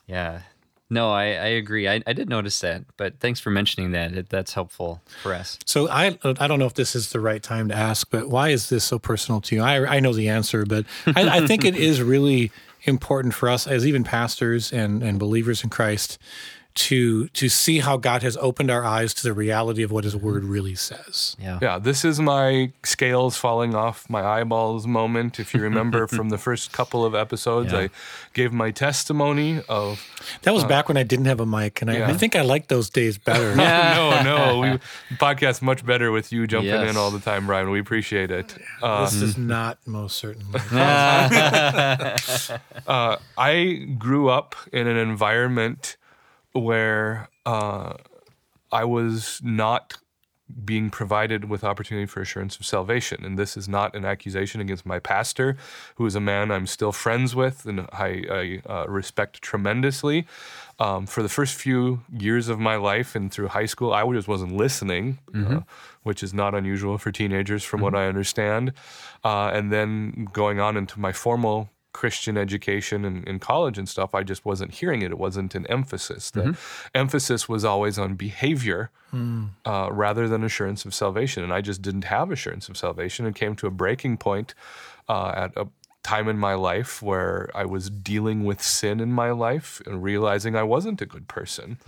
Yeah. 0.06 0.42
No, 0.88 1.10
I, 1.10 1.24
I 1.24 1.46
agree. 1.58 1.88
I, 1.88 2.00
I 2.06 2.12
did 2.12 2.28
notice 2.28 2.60
that, 2.60 2.84
but 2.96 3.18
thanks 3.18 3.40
for 3.40 3.50
mentioning 3.50 3.90
that. 3.90 4.12
It, 4.12 4.28
that's 4.28 4.54
helpful 4.54 5.00
for 5.22 5.34
us. 5.34 5.58
So 5.64 5.88
I 5.88 6.16
I 6.22 6.46
don't 6.46 6.58
know 6.58 6.66
if 6.66 6.74
this 6.74 6.94
is 6.94 7.10
the 7.10 7.20
right 7.20 7.42
time 7.42 7.68
to 7.68 7.74
ask, 7.74 8.08
but 8.10 8.28
why 8.28 8.50
is 8.50 8.68
this 8.68 8.84
so 8.84 8.98
personal 8.98 9.40
to 9.42 9.56
you? 9.56 9.62
I 9.62 9.96
I 9.96 10.00
know 10.00 10.12
the 10.12 10.28
answer, 10.28 10.64
but 10.64 10.86
I, 11.06 11.40
I 11.40 11.46
think 11.46 11.64
it 11.64 11.74
is 11.90 12.00
really 12.00 12.52
important 12.84 13.34
for 13.34 13.48
us 13.48 13.66
as 13.66 13.84
even 13.86 14.04
pastors 14.04 14.72
and 14.72 15.02
and 15.02 15.18
believers 15.18 15.64
in 15.64 15.70
Christ 15.70 16.18
to 16.76 17.28
to 17.28 17.48
see 17.48 17.78
how 17.80 17.96
God 17.96 18.22
has 18.22 18.36
opened 18.36 18.70
our 18.70 18.84
eyes 18.84 19.14
to 19.14 19.22
the 19.22 19.32
reality 19.32 19.82
of 19.82 19.90
what 19.90 20.04
His 20.04 20.14
Word 20.14 20.44
really 20.44 20.74
says. 20.74 21.34
Yeah. 21.40 21.58
Yeah, 21.62 21.78
this 21.78 22.04
is 22.04 22.20
my 22.20 22.72
scales 22.84 23.36
falling 23.36 23.74
off 23.74 24.08
my 24.10 24.22
eyeballs 24.22 24.86
moment. 24.86 25.40
If 25.40 25.54
you 25.54 25.60
remember 25.60 26.06
from 26.16 26.28
the 26.28 26.38
first 26.38 26.72
couple 26.72 27.04
of 27.04 27.14
episodes, 27.14 27.72
Yeah. 27.72 27.78
I 27.78 27.88
gave 28.34 28.52
my 28.52 28.70
testimony 28.70 29.62
of 29.68 30.00
That 30.42 30.52
was 30.54 30.64
back 30.64 30.88
when 30.88 30.96
I 30.98 31.02
didn't 31.02 31.24
have 31.26 31.40
a 31.40 31.46
mic, 31.46 31.80
and 31.80 31.90
I, 31.90 32.10
I 32.10 32.12
think 32.12 32.36
I 32.36 32.42
like 32.42 32.68
those 32.68 32.90
days 32.90 33.16
better. 33.18 33.54
no, 33.56 34.22
no, 34.30 34.60
we 34.60 34.68
podcast 35.16 35.62
much 35.62 35.84
better 35.86 36.12
with 36.12 36.30
you 36.32 36.46
jumping 36.46 36.68
Yes. 36.70 36.90
in 36.90 36.96
all 36.96 37.10
the 37.10 37.20
time, 37.20 37.46
Brian. 37.46 37.70
We 37.70 37.80
appreciate 37.80 38.30
it. 38.30 38.54
Uh, 38.82 39.04
This 39.06 39.22
is 39.22 39.38
not 39.38 39.78
most 39.86 40.16
certainly. 40.18 40.60
uh, 42.86 43.16
I 43.38 43.86
grew 43.98 44.28
up 44.28 44.54
in 44.72 44.86
an 44.86 44.96
environment 44.96 45.96
where 46.56 47.28
uh, 47.44 47.94
I 48.72 48.84
was 48.84 49.40
not 49.42 49.98
being 50.64 50.90
provided 50.90 51.46
with 51.46 51.64
opportunity 51.64 52.06
for 52.06 52.20
assurance 52.20 52.56
of 52.56 52.64
salvation. 52.64 53.24
And 53.24 53.36
this 53.38 53.56
is 53.56 53.68
not 53.68 53.96
an 53.96 54.04
accusation 54.04 54.60
against 54.60 54.86
my 54.86 55.00
pastor, 55.00 55.56
who 55.96 56.06
is 56.06 56.14
a 56.14 56.20
man 56.20 56.52
I'm 56.52 56.66
still 56.66 56.92
friends 56.92 57.34
with 57.34 57.66
and 57.66 57.80
I, 57.92 58.22
I 58.30 58.72
uh, 58.72 58.86
respect 58.88 59.42
tremendously. 59.42 60.26
Um, 60.78 61.06
for 61.06 61.22
the 61.22 61.28
first 61.28 61.54
few 61.54 62.02
years 62.12 62.48
of 62.48 62.60
my 62.60 62.76
life 62.76 63.16
and 63.16 63.32
through 63.32 63.48
high 63.48 63.66
school, 63.66 63.92
I 63.92 64.08
just 64.12 64.28
wasn't 64.28 64.52
listening, 64.52 65.18
uh, 65.34 65.60
which 66.04 66.22
is 66.22 66.32
not 66.32 66.54
unusual 66.54 66.96
for 66.96 67.10
teenagers, 67.10 67.64
from 67.64 67.80
what 67.80 67.94
I 67.94 68.06
understand. 68.06 68.72
Uh, 69.24 69.50
and 69.52 69.72
then 69.72 70.28
going 70.32 70.60
on 70.60 70.76
into 70.76 71.00
my 71.00 71.12
formal 71.12 71.70
Christian 72.00 72.36
education 72.46 72.98
and 73.08 73.16
in 73.30 73.38
college 73.38 73.76
and 73.80 73.88
stuff, 73.88 74.10
I 74.20 74.22
just 74.32 74.42
wasn't 74.44 74.72
hearing 74.80 75.00
it. 75.02 75.10
It 75.10 75.18
wasn't 75.26 75.54
an 75.54 75.66
emphasis. 75.78 76.30
The 76.30 76.42
emphasis 76.94 77.48
was 77.48 77.64
always 77.64 77.96
on 77.98 78.10
behavior 78.16 78.90
uh, 79.64 79.88
rather 79.90 80.28
than 80.28 80.44
assurance 80.44 80.84
of 80.84 80.92
salvation. 80.92 81.42
And 81.44 81.52
I 81.58 81.60
just 81.70 81.80
didn't 81.80 82.04
have 82.16 82.30
assurance 82.30 82.68
of 82.68 82.76
salvation 82.76 83.24
and 83.26 83.34
came 83.34 83.54
to 83.56 83.66
a 83.66 83.70
breaking 83.70 84.18
point 84.18 84.54
uh, 85.08 85.32
at 85.44 85.50
a 85.56 85.66
time 86.02 86.28
in 86.28 86.38
my 86.38 86.54
life 86.54 87.02
where 87.02 87.48
I 87.54 87.64
was 87.64 87.84
dealing 87.90 88.44
with 88.48 88.60
sin 88.62 89.00
in 89.00 89.10
my 89.12 89.30
life 89.46 89.80
and 89.86 90.02
realizing 90.10 90.54
I 90.54 90.62
wasn't 90.74 91.00
a 91.00 91.06
good 91.06 91.26
person. 91.38 91.78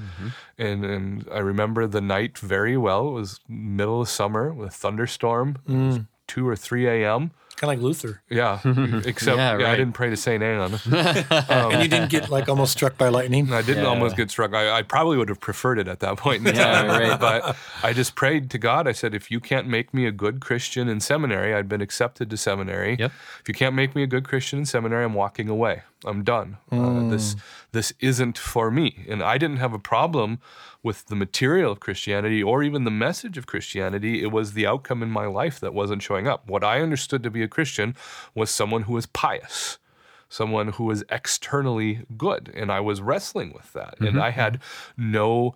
And, 0.57 0.85
and 0.95 1.29
I 1.39 1.41
remember 1.53 1.87
the 1.87 2.01
night 2.01 2.39
very 2.39 2.77
well. 2.77 3.03
It 3.09 3.13
was 3.13 3.41
middle 3.47 4.01
of 4.01 4.09
summer 4.09 4.53
with 4.59 4.69
a 4.69 4.77
thunderstorm. 4.83 5.49
It 5.69 5.73
was 5.89 5.97
2 6.29 6.49
or 6.49 6.57
3 6.57 6.87
a.m. 6.97 7.31
kind 7.59 7.73
of 7.73 7.79
like 7.79 7.85
Luther. 7.85 8.23
Yeah, 8.31 8.61
except 9.05 9.37
Yeah, 9.37 9.59
yeah, 9.59 9.71
I 9.71 9.77
didn't 9.77 9.93
pray 9.93 10.09
to 10.11 10.17
Saint 10.17 10.43
Anne. 10.43 10.79
and 10.91 11.83
you 11.83 11.89
didn't 11.89 12.11
get 12.11 12.31
like 12.31 12.49
almost 12.49 12.73
struck 12.73 12.97
by 12.97 13.09
lightning. 13.09 13.53
I 13.53 13.63
didn't 13.63 13.85
Yeah. 13.85 13.91
almost 13.91 14.17
get 14.17 14.31
struck. 14.31 14.55
I, 14.55 14.79
I 14.79 14.83
probably 14.83 15.17
would 15.19 15.29
have 15.29 15.41
preferred 15.41 15.79
it 15.79 15.89
at 15.89 16.01
that 16.01 16.17
point 16.17 16.47
in 16.47 16.55
Yeah, 16.55 16.83
time. 16.83 16.89
right. 16.89 17.21
But 17.29 17.57
I 17.83 17.93
just 17.93 18.15
prayed 18.15 18.51
to 18.51 18.59
God. 18.59 18.87
I 18.89 18.93
said, 18.93 19.15
if 19.15 19.31
you 19.31 19.41
can't 19.41 19.67
make 19.67 19.93
me 19.93 20.07
a 20.07 20.13
good 20.13 20.41
Christian 20.41 20.89
in 20.89 21.01
seminary, 21.01 21.55
I'd 21.55 21.69
been 21.69 21.81
accepted 21.83 22.31
to 22.31 22.37
seminary. 22.37 22.97
Yep. 22.99 23.13
If 23.41 23.49
you 23.49 23.55
can't 23.55 23.75
make 23.75 23.95
me 23.95 24.03
a 24.03 24.07
good 24.07 24.27
Christian 24.27 24.61
in 24.61 24.65
seminary, 24.67 25.05
I'm 25.05 25.15
walking 25.15 25.49
away. 25.49 25.83
I'm 26.07 26.23
done. 26.23 26.59
Uh, 26.71 27.09
this 27.11 27.35
this 27.73 27.93
isn't 28.01 28.39
for 28.39 28.71
me. 28.71 29.05
And 29.09 29.21
I 29.23 29.37
didn't 29.37 29.57
have 29.57 29.73
a 29.73 29.81
problem 29.81 30.39
with 30.89 31.05
the 31.09 31.15
material 31.15 31.71
of 31.71 31.81
Christianity 31.81 32.43
or 32.43 32.63
even 32.63 32.85
the 32.85 32.91
message 32.91 33.37
of 33.37 33.47
Christianity. 33.47 34.23
It 34.23 34.33
was 34.33 34.55
the 34.55 34.67
outcome 34.67 35.03
in 35.03 35.11
my 35.11 35.27
life 35.27 35.61
that 35.61 35.75
wasn't 35.75 36.01
showing 36.01 36.27
up. 36.27 36.49
What 36.49 36.65
I 36.65 36.81
understood 36.81 37.23
to 37.25 37.31
be 37.31 37.43
a 37.43 37.47
Christian 37.47 37.95
was 38.35 38.51
someone 38.51 38.85
who 38.85 38.95
was 38.95 39.05
pious 39.05 39.79
someone 40.31 40.69
who 40.69 40.85
was 40.85 41.03
externally 41.09 42.05
good 42.19 42.53
and 42.55 42.71
i 42.71 42.79
was 42.79 43.01
wrestling 43.01 43.51
with 43.55 43.73
that 43.73 43.95
and 43.99 44.11
mm-hmm. 44.11 44.21
i 44.21 44.29
had 44.29 44.55
mm-hmm. 44.55 45.13
no 45.13 45.55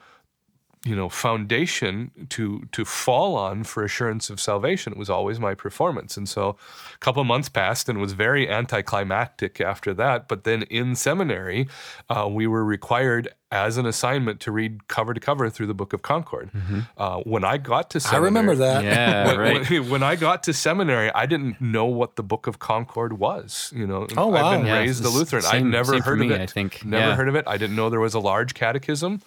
you 0.84 0.96
know 0.96 1.08
foundation 1.08 2.10
to 2.28 2.64
to 2.72 2.84
fall 2.84 3.36
on 3.36 3.62
for 3.64 3.84
assurance 3.84 4.30
of 4.30 4.40
salvation 4.40 4.92
it 4.92 4.98
was 4.98 5.08
always 5.08 5.38
my 5.38 5.54
performance 5.54 6.16
and 6.16 6.28
so 6.28 6.56
a 6.94 6.98
couple 6.98 7.22
months 7.24 7.48
passed 7.48 7.88
and 7.88 7.98
it 7.98 8.00
was 8.00 8.14
very 8.14 8.48
anticlimactic 8.50 9.60
after 9.60 9.94
that 9.94 10.26
but 10.28 10.44
then 10.44 10.62
in 10.64 10.94
seminary 10.96 11.68
uh, 12.10 12.28
we 12.28 12.46
were 12.46 12.64
required 12.64 13.28
as 13.52 13.76
an 13.76 13.86
assignment 13.86 14.40
to 14.40 14.50
read 14.50 14.88
cover 14.88 15.14
to 15.14 15.20
cover 15.20 15.48
through 15.50 15.66
the 15.66 15.74
book 15.74 15.92
of 15.92 16.02
concord 16.02 16.50
uh, 16.96 17.18
when 17.20 17.44
i 17.44 17.56
got 17.56 17.88
to 17.90 18.00
seminary, 18.00 18.22
I 18.22 18.24
remember 18.24 18.54
that. 18.56 18.84
Yeah, 18.84 19.26
when, 19.28 19.38
right. 19.38 19.70
when, 19.70 19.90
when 19.90 20.02
I 20.02 20.16
got 20.16 20.42
to 20.44 20.52
seminary, 20.52 21.12
I 21.14 21.26
didn't 21.26 21.60
know 21.60 21.84
what 21.86 22.16
the 22.16 22.22
Book 22.22 22.46
of 22.46 22.58
Concord 22.58 23.12
was. 23.18 23.72
You 23.76 23.86
know, 23.86 24.06
Oh, 24.16 24.28
wow. 24.28 24.46
I've 24.46 24.58
been 24.60 24.66
Yeah, 24.66 24.78
raised 24.78 25.04
a 25.04 25.08
Lutheran. 25.10 25.42
same- 25.42 25.66
I'd 25.66 25.70
never 25.70 26.00
heard 26.00 26.18
me, 26.18 26.26
of 26.26 26.32
it. 26.32 26.40
I 26.40 26.46
think. 26.46 26.84
never 26.84 27.08
Yeah. 27.08 27.16
heard 27.16 27.28
of 27.28 27.34
it. 27.34 27.44
I 27.46 27.56
didn't 27.58 27.76
know 27.76 27.90
there 27.90 28.00
was 28.00 28.14
a 28.14 28.20
large 28.20 28.54
catechism. 28.54 29.20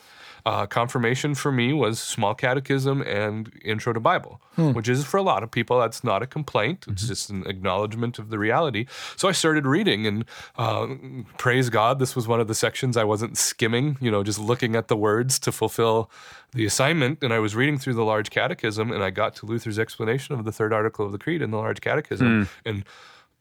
Uh, 0.46 0.68
confirmation 0.68 1.34
for 1.34 1.52
me 1.52 1.74
was 1.74 2.00
small 2.00 2.36
catechism 2.36 3.02
and 3.02 3.52
intro 3.64 3.92
to 3.94 4.00
Bible, 4.00 4.40
Hmm. 4.56 4.74
which 4.74 4.88
is 4.88 5.04
for 5.04 5.18
a 5.18 5.24
lot 5.24 5.42
of 5.42 5.50
people 5.50 5.80
that's 5.80 6.04
not 6.04 6.22
a 6.22 6.28
complaint. 6.28 6.86
It's 6.88 7.02
Mm-hmm. 7.02 7.08
just 7.14 7.30
an 7.32 7.48
acknowledgement 7.48 8.20
of 8.20 8.30
the 8.30 8.38
reality. 8.38 8.86
So 9.16 9.28
I 9.28 9.32
started 9.32 9.66
reading, 9.66 10.06
and 10.06 10.24
uh, 10.56 10.86
praise 11.40 11.70
God, 11.72 11.98
this 11.98 12.16
was 12.16 12.28
one 12.28 12.40
of 12.40 12.48
the 12.48 12.54
sections 12.54 12.96
I 12.96 13.04
wasn't 13.04 13.38
skimming. 13.40 13.98
You 14.00 14.12
know, 14.12 14.24
just 14.24 14.38
looking 14.38 14.76
at 14.76 14.88
the 14.88 14.96
words 14.96 15.40
to 15.40 15.52
fulfill 15.52 16.12
the 16.54 16.66
assignment. 16.68 17.24
And 17.24 17.34
I 17.34 17.40
was 17.40 17.56
reading 17.56 17.80
through 17.80 17.96
the 17.96 18.06
large 18.06 18.30
catechism, 18.30 18.92
and 18.92 19.04
I 19.04 19.10
got 19.10 19.36
to 19.38 19.48
Luther's 19.48 19.80
explanation 19.80 20.36
of 20.36 20.46
the 20.46 20.52
third 20.52 20.72
article 20.74 21.08
of 21.08 21.12
the 21.12 21.18
Creed 21.18 21.42
in 21.42 21.50
the 21.50 21.58
large 21.58 21.82
catechism, 21.82 22.48
and 22.64 22.84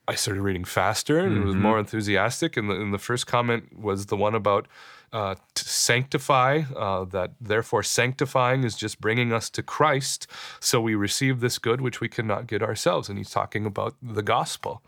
I 0.08 0.14
started 0.16 0.40
reading 0.42 0.64
faster 0.64 1.18
and 1.18 1.36
it 1.36 1.44
was 1.44 1.54
more 1.54 1.78
enthusiastic. 1.78 2.56
And 2.58 2.68
the, 2.68 2.74
and 2.74 2.92
the 2.92 2.98
first 2.98 3.26
comment 3.26 3.78
was 3.78 4.06
the 4.06 4.16
one 4.16 4.34
about 4.34 4.66
uh, 5.14 5.36
to 5.54 5.64
sanctify, 5.68 6.62
uh, 6.76 7.04
that 7.04 7.30
therefore 7.40 7.82
sanctifying 7.84 8.64
is 8.64 8.74
just 8.74 9.00
bringing 9.00 9.32
us 9.32 9.48
to 9.50 9.62
Christ. 9.62 10.26
So 10.60 10.80
we 10.80 10.94
receive 10.96 11.38
this 11.40 11.58
good 11.58 11.80
which 11.80 12.00
we 12.00 12.08
cannot 12.08 12.48
get 12.48 12.62
ourselves. 12.62 13.08
And 13.08 13.16
he's 13.16 13.30
talking 13.30 13.64
about 13.64 13.94
the 14.02 14.22
gospel, 14.22 14.82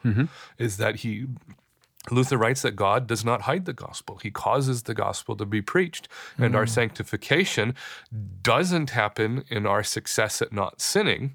is 0.58 0.76
that 0.78 0.96
he 0.96 1.26
Luther 2.10 2.36
writes 2.36 2.62
that 2.62 2.76
God 2.76 3.06
does 3.06 3.24
not 3.24 3.42
hide 3.42 3.64
the 3.64 3.72
gospel. 3.72 4.18
He 4.22 4.30
causes 4.30 4.82
the 4.84 4.94
gospel 4.94 5.34
to 5.36 5.44
be 5.44 5.60
preached. 5.60 6.08
And 6.38 6.54
our 6.54 6.66
sanctification 6.66 7.74
doesn't 8.42 8.90
happen 8.90 9.44
in 9.48 9.66
our 9.66 9.82
success 9.82 10.40
at 10.40 10.52
not 10.52 10.80
sinning, 10.80 11.34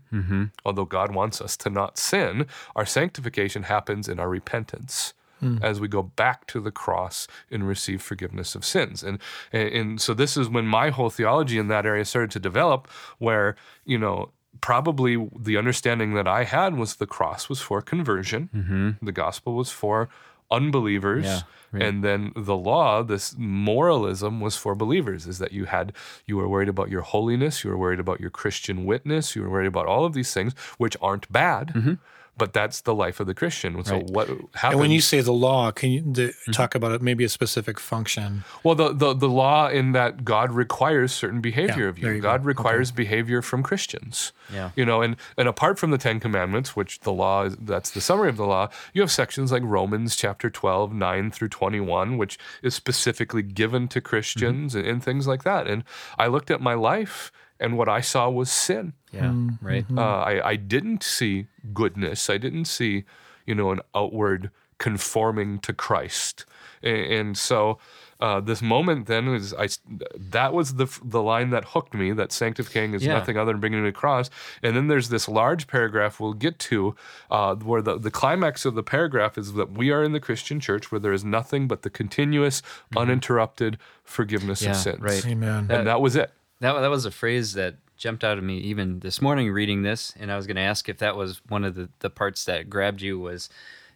although 0.66 0.86
God 0.86 1.14
wants 1.14 1.42
us 1.42 1.58
to 1.58 1.70
not 1.70 1.98
sin. 1.98 2.46
Our 2.76 2.86
sanctification 2.86 3.64
happens 3.64 4.08
in 4.08 4.20
our 4.20 4.30
repentance. 4.30 5.14
Mm. 5.42 5.62
As 5.64 5.80
we 5.80 5.88
go 5.88 6.04
back 6.04 6.46
to 6.48 6.60
the 6.60 6.72
cross 6.72 7.28
and 7.50 7.68
receive 7.68 8.02
forgiveness 8.02 8.56
of 8.56 8.64
sins, 8.64 9.04
and, 9.04 9.20
and 9.52 9.70
and 9.70 10.02
so 10.02 10.14
this 10.14 10.38
is 10.38 10.50
when 10.50 10.68
my 10.68 10.90
whole 10.90 11.10
theology 11.10 11.58
in 11.58 11.68
that 11.68 11.86
area 11.86 12.06
started 12.06 12.32
to 12.32 12.40
develop, 12.40 12.88
where 13.18 13.56
you 13.86 13.98
know 13.98 14.30
probably 14.60 15.30
the 15.38 15.58
understanding 15.58 16.14
that 16.14 16.28
I 16.28 16.44
had 16.44 16.76
was 16.76 16.98
the 16.98 17.08
cross 17.08 17.50
was 17.50 17.62
for 17.62 17.82
conversion, 17.82 18.50
mm-hmm. 18.54 19.06
the 19.06 19.12
gospel 19.12 19.56
was 19.56 19.72
for 19.72 20.10
unbelievers, 20.52 21.26
Yeah, 21.26 21.42
right. 21.72 21.84
and 21.84 22.04
then 22.04 22.32
the 22.36 22.56
law, 22.56 23.04
this 23.04 23.36
moralism, 23.38 24.40
was 24.42 24.56
for 24.58 24.76
believers. 24.76 25.28
Is 25.28 25.40
that 25.40 25.52
you 25.52 25.66
had 25.66 25.94
you 26.26 26.38
were 26.38 26.48
worried 26.48 26.70
about 26.70 26.90
your 26.90 27.02
holiness, 27.02 27.64
you 27.64 27.70
were 27.70 27.78
worried 27.78 28.00
about 28.00 28.20
your 28.20 28.30
Christian 28.30 28.86
witness, 28.86 29.36
you 29.36 29.42
were 29.44 29.50
worried 29.50 29.68
about 29.68 29.86
all 29.88 30.06
of 30.06 30.14
these 30.14 30.34
things, 30.34 30.54
which 30.78 30.96
aren't 31.02 31.32
bad. 31.32 31.68
Mm-hmm. 31.70 31.94
but 32.38 32.54
that's 32.54 32.82
the 32.82 32.96
life 32.96 33.20
of 33.20 33.28
the 33.28 33.36
Christian. 33.36 33.84
So 33.84 33.96
Right. 33.98 34.06
what 34.10 34.28
happens? 34.28 34.72
And 34.74 34.80
when 34.80 34.90
you 34.90 35.02
say 35.02 35.22
the 35.22 35.34
law, 35.34 35.70
can 35.70 35.92
you 35.92 36.02
the, 36.02 36.28
mm-hmm. 36.30 36.52
talk 36.54 36.74
about 36.74 36.92
it? 36.94 37.02
Maybe 37.02 37.24
a 37.24 37.30
specific 37.30 37.78
function. 37.80 38.46
Well, 38.64 38.74
the, 38.74 38.94
the, 38.94 39.14
the 39.14 39.30
law 39.30 39.68
in 39.68 39.92
that 39.92 40.24
God 40.26 40.52
requires 40.52 41.12
certain 41.12 41.40
behavior 41.42 41.84
Yeah, 41.84 41.90
of 41.90 42.00
you. 42.00 42.10
you 42.10 42.22
God 42.22 42.42
go. 42.42 42.48
requires 42.48 42.90
behavior 42.90 43.44
from 43.44 43.62
Christians. 43.62 44.32
Yeah. 44.52 44.72
You 44.76 44.86
know, 44.86 45.02
and, 45.04 45.18
and 45.38 45.48
apart 45.48 45.78
from 45.78 45.92
the 45.92 46.00
Ten 46.00 46.20
Commandments, 46.20 46.76
which 46.76 47.02
the 47.02 47.12
law 47.14 47.44
is, 47.44 47.58
that's 47.58 47.92
the 47.92 48.02
summary 48.02 48.30
of 48.30 48.38
the 48.38 48.46
law, 48.48 48.70
you 48.94 49.02
have 49.02 49.12
sections 49.12 49.52
like 49.52 49.62
Romans 49.64 50.16
chapter 50.16 50.50
12, 50.50 50.94
9 50.94 51.32
through 51.32 51.50
21, 51.62 52.18
which 52.18 52.40
is 52.64 52.74
specifically 52.74 53.44
given 53.44 53.88
to 53.88 54.02
Christians 54.02 54.74
and, 54.74 54.88
and 54.88 55.04
things 55.04 55.28
like 55.28 55.44
that. 55.44 55.68
And 55.68 55.84
I 56.18 56.26
looked 56.26 56.50
at 56.50 56.60
my 56.60 56.74
life 56.74 57.32
and 57.60 57.78
what 57.78 57.88
I 57.88 58.02
saw 58.02 58.32
was 58.32 58.50
sin. 58.50 58.94
Yeah. 59.12 59.32
Right. 59.62 59.86
Uh, 59.96 60.02
I, 60.02 60.50
I 60.50 60.56
didn't 60.56 61.04
see 61.04 61.46
goodness. 61.72 62.32
I 62.32 62.40
didn't 62.40 62.66
see, 62.66 63.04
you 63.46 63.54
know, 63.54 63.70
an 63.70 63.82
outward 63.94 64.50
conforming 64.80 65.60
to 65.60 65.72
Christ. 65.72 66.46
And, 66.82 67.14
and 67.14 67.38
so 67.38 67.78
uh, 68.22 68.40
this 68.40 68.62
moment 68.62 69.08
then 69.08 69.28
is 69.30 69.54
I 69.54 69.68
that 70.16 70.54
was 70.54 70.76
the 70.76 70.88
the 71.04 71.22
line 71.22 71.50
that 71.50 71.66
hooked 71.66 71.94
me. 71.94 72.12
That 72.14 72.32
sanctifying 72.32 72.94
is 72.94 73.04
Yeah. 73.04 73.14
nothing 73.16 73.36
other 73.38 73.52
than 73.52 73.60
bringing 73.62 73.84
it 73.84 73.90
across. 73.90 74.30
And 74.62 74.76
then 74.76 74.88
there's 74.88 75.10
this 75.10 75.28
large 75.28 75.66
paragraph 75.68 76.20
we'll 76.20 76.34
get 76.34 76.60
to 76.60 76.96
uh, 77.32 77.56
where 77.56 77.82
the 77.82 77.98
the 77.98 78.12
climax 78.12 78.64
of 78.66 78.76
the 78.76 78.84
paragraph 78.84 79.38
is 79.38 79.54
that 79.54 79.72
we 79.72 79.90
are 79.92 80.04
in 80.04 80.12
the 80.12 80.20
Christian 80.20 80.60
church 80.60 80.92
where 80.92 81.00
there 81.00 81.14
is 81.14 81.26
nothing 81.26 81.68
but 81.68 81.82
the 81.82 81.90
continuous, 81.90 82.62
uninterrupted 82.96 83.78
forgiveness 84.04 84.62
Mm-hmm. 84.62 84.66
Yeah, 84.66 84.72
of 84.72 84.78
sins. 84.78 85.00
right. 85.02 85.26
Amen. 85.26 85.68
And 85.72 85.88
that 85.88 86.02
was 86.02 86.16
it. 86.16 86.32
That 86.60 86.80
that 86.80 86.90
was 86.90 87.06
a 87.06 87.12
phrase 87.12 87.54
that 87.54 87.76
jumped 87.98 88.24
out 88.24 88.38
of 88.38 88.44
me 88.44 88.58
even 88.58 89.00
this 89.00 89.22
morning 89.22 89.52
reading 89.52 89.82
this, 89.84 90.14
and 90.20 90.32
I 90.32 90.36
was 90.36 90.46
going 90.48 90.56
to 90.58 90.62
ask 90.64 90.90
if 90.90 90.98
that 91.00 91.16
was 91.16 91.42
one 91.48 91.64
of 91.64 91.74
the 91.76 91.90
the 92.00 92.10
parts 92.10 92.46
that 92.46 92.70
grabbed 92.70 93.02
you 93.02 93.20
was, 93.20 93.50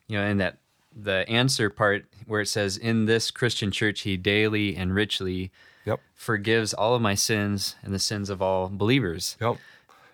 you 0.08 0.17
know, 0.17 0.25
in 0.25 0.38
that 0.38 0.58
the 0.96 1.28
answer 1.30 1.70
part 1.70 2.06
where 2.25 2.42
it 2.42 2.48
says, 2.48 2.78
"In 2.78 3.06
this 3.06 3.32
Christian 3.32 3.72
church, 3.72 4.02
He 4.02 4.18
daily 4.18 4.75
and 4.75 4.94
richly 4.96 5.52
Yep. 5.86 6.00
forgives 6.14 6.74
all 6.74 6.96
of 6.96 7.02
my 7.02 7.16
sins 7.16 7.75
and 7.84 7.94
the 7.94 8.00
sins 8.00 8.30
of 8.30 8.42
all 8.42 8.70
believers." 8.70 9.38
Yep. 9.42 9.58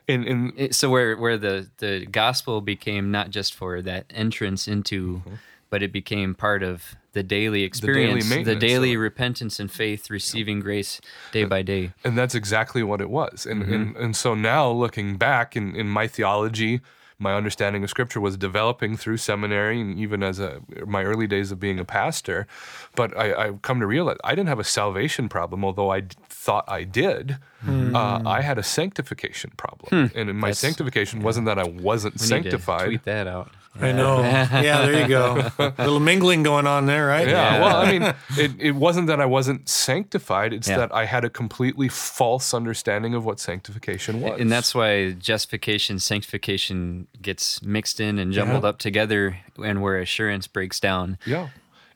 And, 0.07 0.25
and 0.27 0.75
so 0.75 0.89
where 0.89 1.15
where 1.15 1.37
the 1.37 1.69
the 1.77 2.05
gospel 2.07 2.59
became 2.61 3.11
not 3.11 3.29
just 3.29 3.53
for 3.53 3.81
that 3.83 4.05
entrance 4.09 4.67
into, 4.67 5.21
but 5.69 5.81
it 5.83 5.91
became 5.93 6.33
part 6.35 6.63
of 6.63 6.95
the 7.13 7.23
daily 7.23 7.63
experience, 7.63 8.23
the 8.27 8.55
daily, 8.55 8.55
maintenance 8.55 8.73
of 8.79 8.89
it. 8.89 8.97
repentance 8.97 9.59
and 9.59 9.71
faith, 9.71 10.09
receiving 10.09 10.59
grace 10.59 10.99
day 11.31 11.43
by 11.45 11.61
day. 11.61 11.91
and 12.03 12.17
that's 12.17 12.33
exactly 12.35 12.81
what 12.83 12.99
it 13.01 13.09
was 13.09 13.45
and 13.45 13.61
Mm-hmm. 13.63 13.73
and, 13.73 13.95
and 13.97 14.15
so 14.15 14.33
now 14.33 14.69
looking 14.71 15.17
back 15.17 15.55
in, 15.55 15.75
in 15.75 15.87
my 15.87 16.07
theology 16.07 16.81
my 17.21 17.33
understanding 17.35 17.83
of 17.83 17.89
scripture 17.89 18.19
was 18.19 18.35
developing 18.35 18.97
through 18.97 19.17
seminary 19.17 19.79
and 19.79 19.97
even 19.99 20.23
as 20.23 20.39
a 20.39 20.61
my 20.85 21.03
early 21.03 21.27
days 21.27 21.51
of 21.51 21.59
being 21.59 21.79
a 21.79 21.85
pastor. 21.85 22.47
But 22.95 23.15
I, 23.17 23.33
i've 23.43 23.61
come 23.61 23.79
to 23.79 23.87
realize 23.87 24.17
i 24.23 24.31
didn't 24.35 24.49
have 24.49 24.59
a 24.59 24.63
salvation 24.79 25.29
problem 25.29 25.63
although 25.63 25.89
i 25.91 25.99
d- 26.01 26.15
thought 26.27 26.65
i 26.67 26.83
did. 26.83 27.37
Hmm. 27.61 27.95
uh, 27.95 28.21
i 28.25 28.41
had 28.41 28.57
a 28.57 28.63
sanctification 28.63 29.51
problem. 29.55 30.11
And 30.15 30.27
my 30.39 30.47
That's- 30.47 30.59
sanctification 30.59 31.21
wasn't 31.21 31.45
that 31.45 31.59
i 31.59 31.63
wasn't 31.89 32.15
We 32.15 32.25
sanctified 32.25 32.85
tweet 32.87 33.03
that 33.03 33.27
out. 33.27 33.51
I 33.79 33.91
know. 33.93 34.19
Yeah, 34.21 34.85
there 34.85 35.01
you 35.01 35.07
go. 35.07 35.49
A 35.57 35.73
little 35.79 35.99
mingling 36.01 36.43
going 36.43 36.67
on 36.67 36.85
there, 36.87 37.07
right? 37.07 37.27
Yeah, 37.27 37.61
well, 37.61 37.77
I 37.77 37.91
mean, 37.91 38.13
it, 38.37 38.51
it 38.59 38.71
wasn't 38.75 39.07
that 39.07 39.21
I 39.21 39.25
wasn't 39.25 39.69
sanctified. 39.69 40.51
It's 40.53 40.67
Yeah. 40.67 40.77
that 40.77 40.93
I 40.93 41.05
had 41.05 41.23
a 41.23 41.29
completely 41.29 41.87
false 41.87 42.53
understanding 42.53 43.13
of 43.13 43.23
what 43.23 43.39
sanctification 43.39 44.19
was. 44.21 44.39
And 44.41 44.51
that's 44.51 44.75
why 44.75 45.11
justification, 45.11 45.99
sanctification 45.99 47.07
gets 47.21 47.61
mixed 47.61 47.99
in 47.99 48.19
and 48.19 48.33
jumbled 48.33 48.63
Yeah. 48.63 48.69
up 48.69 48.77
together, 48.79 49.37
and 49.63 49.81
where 49.81 49.99
assurance 49.99 50.47
breaks 50.47 50.79
down. 50.79 51.17
Yeah. 51.25 51.49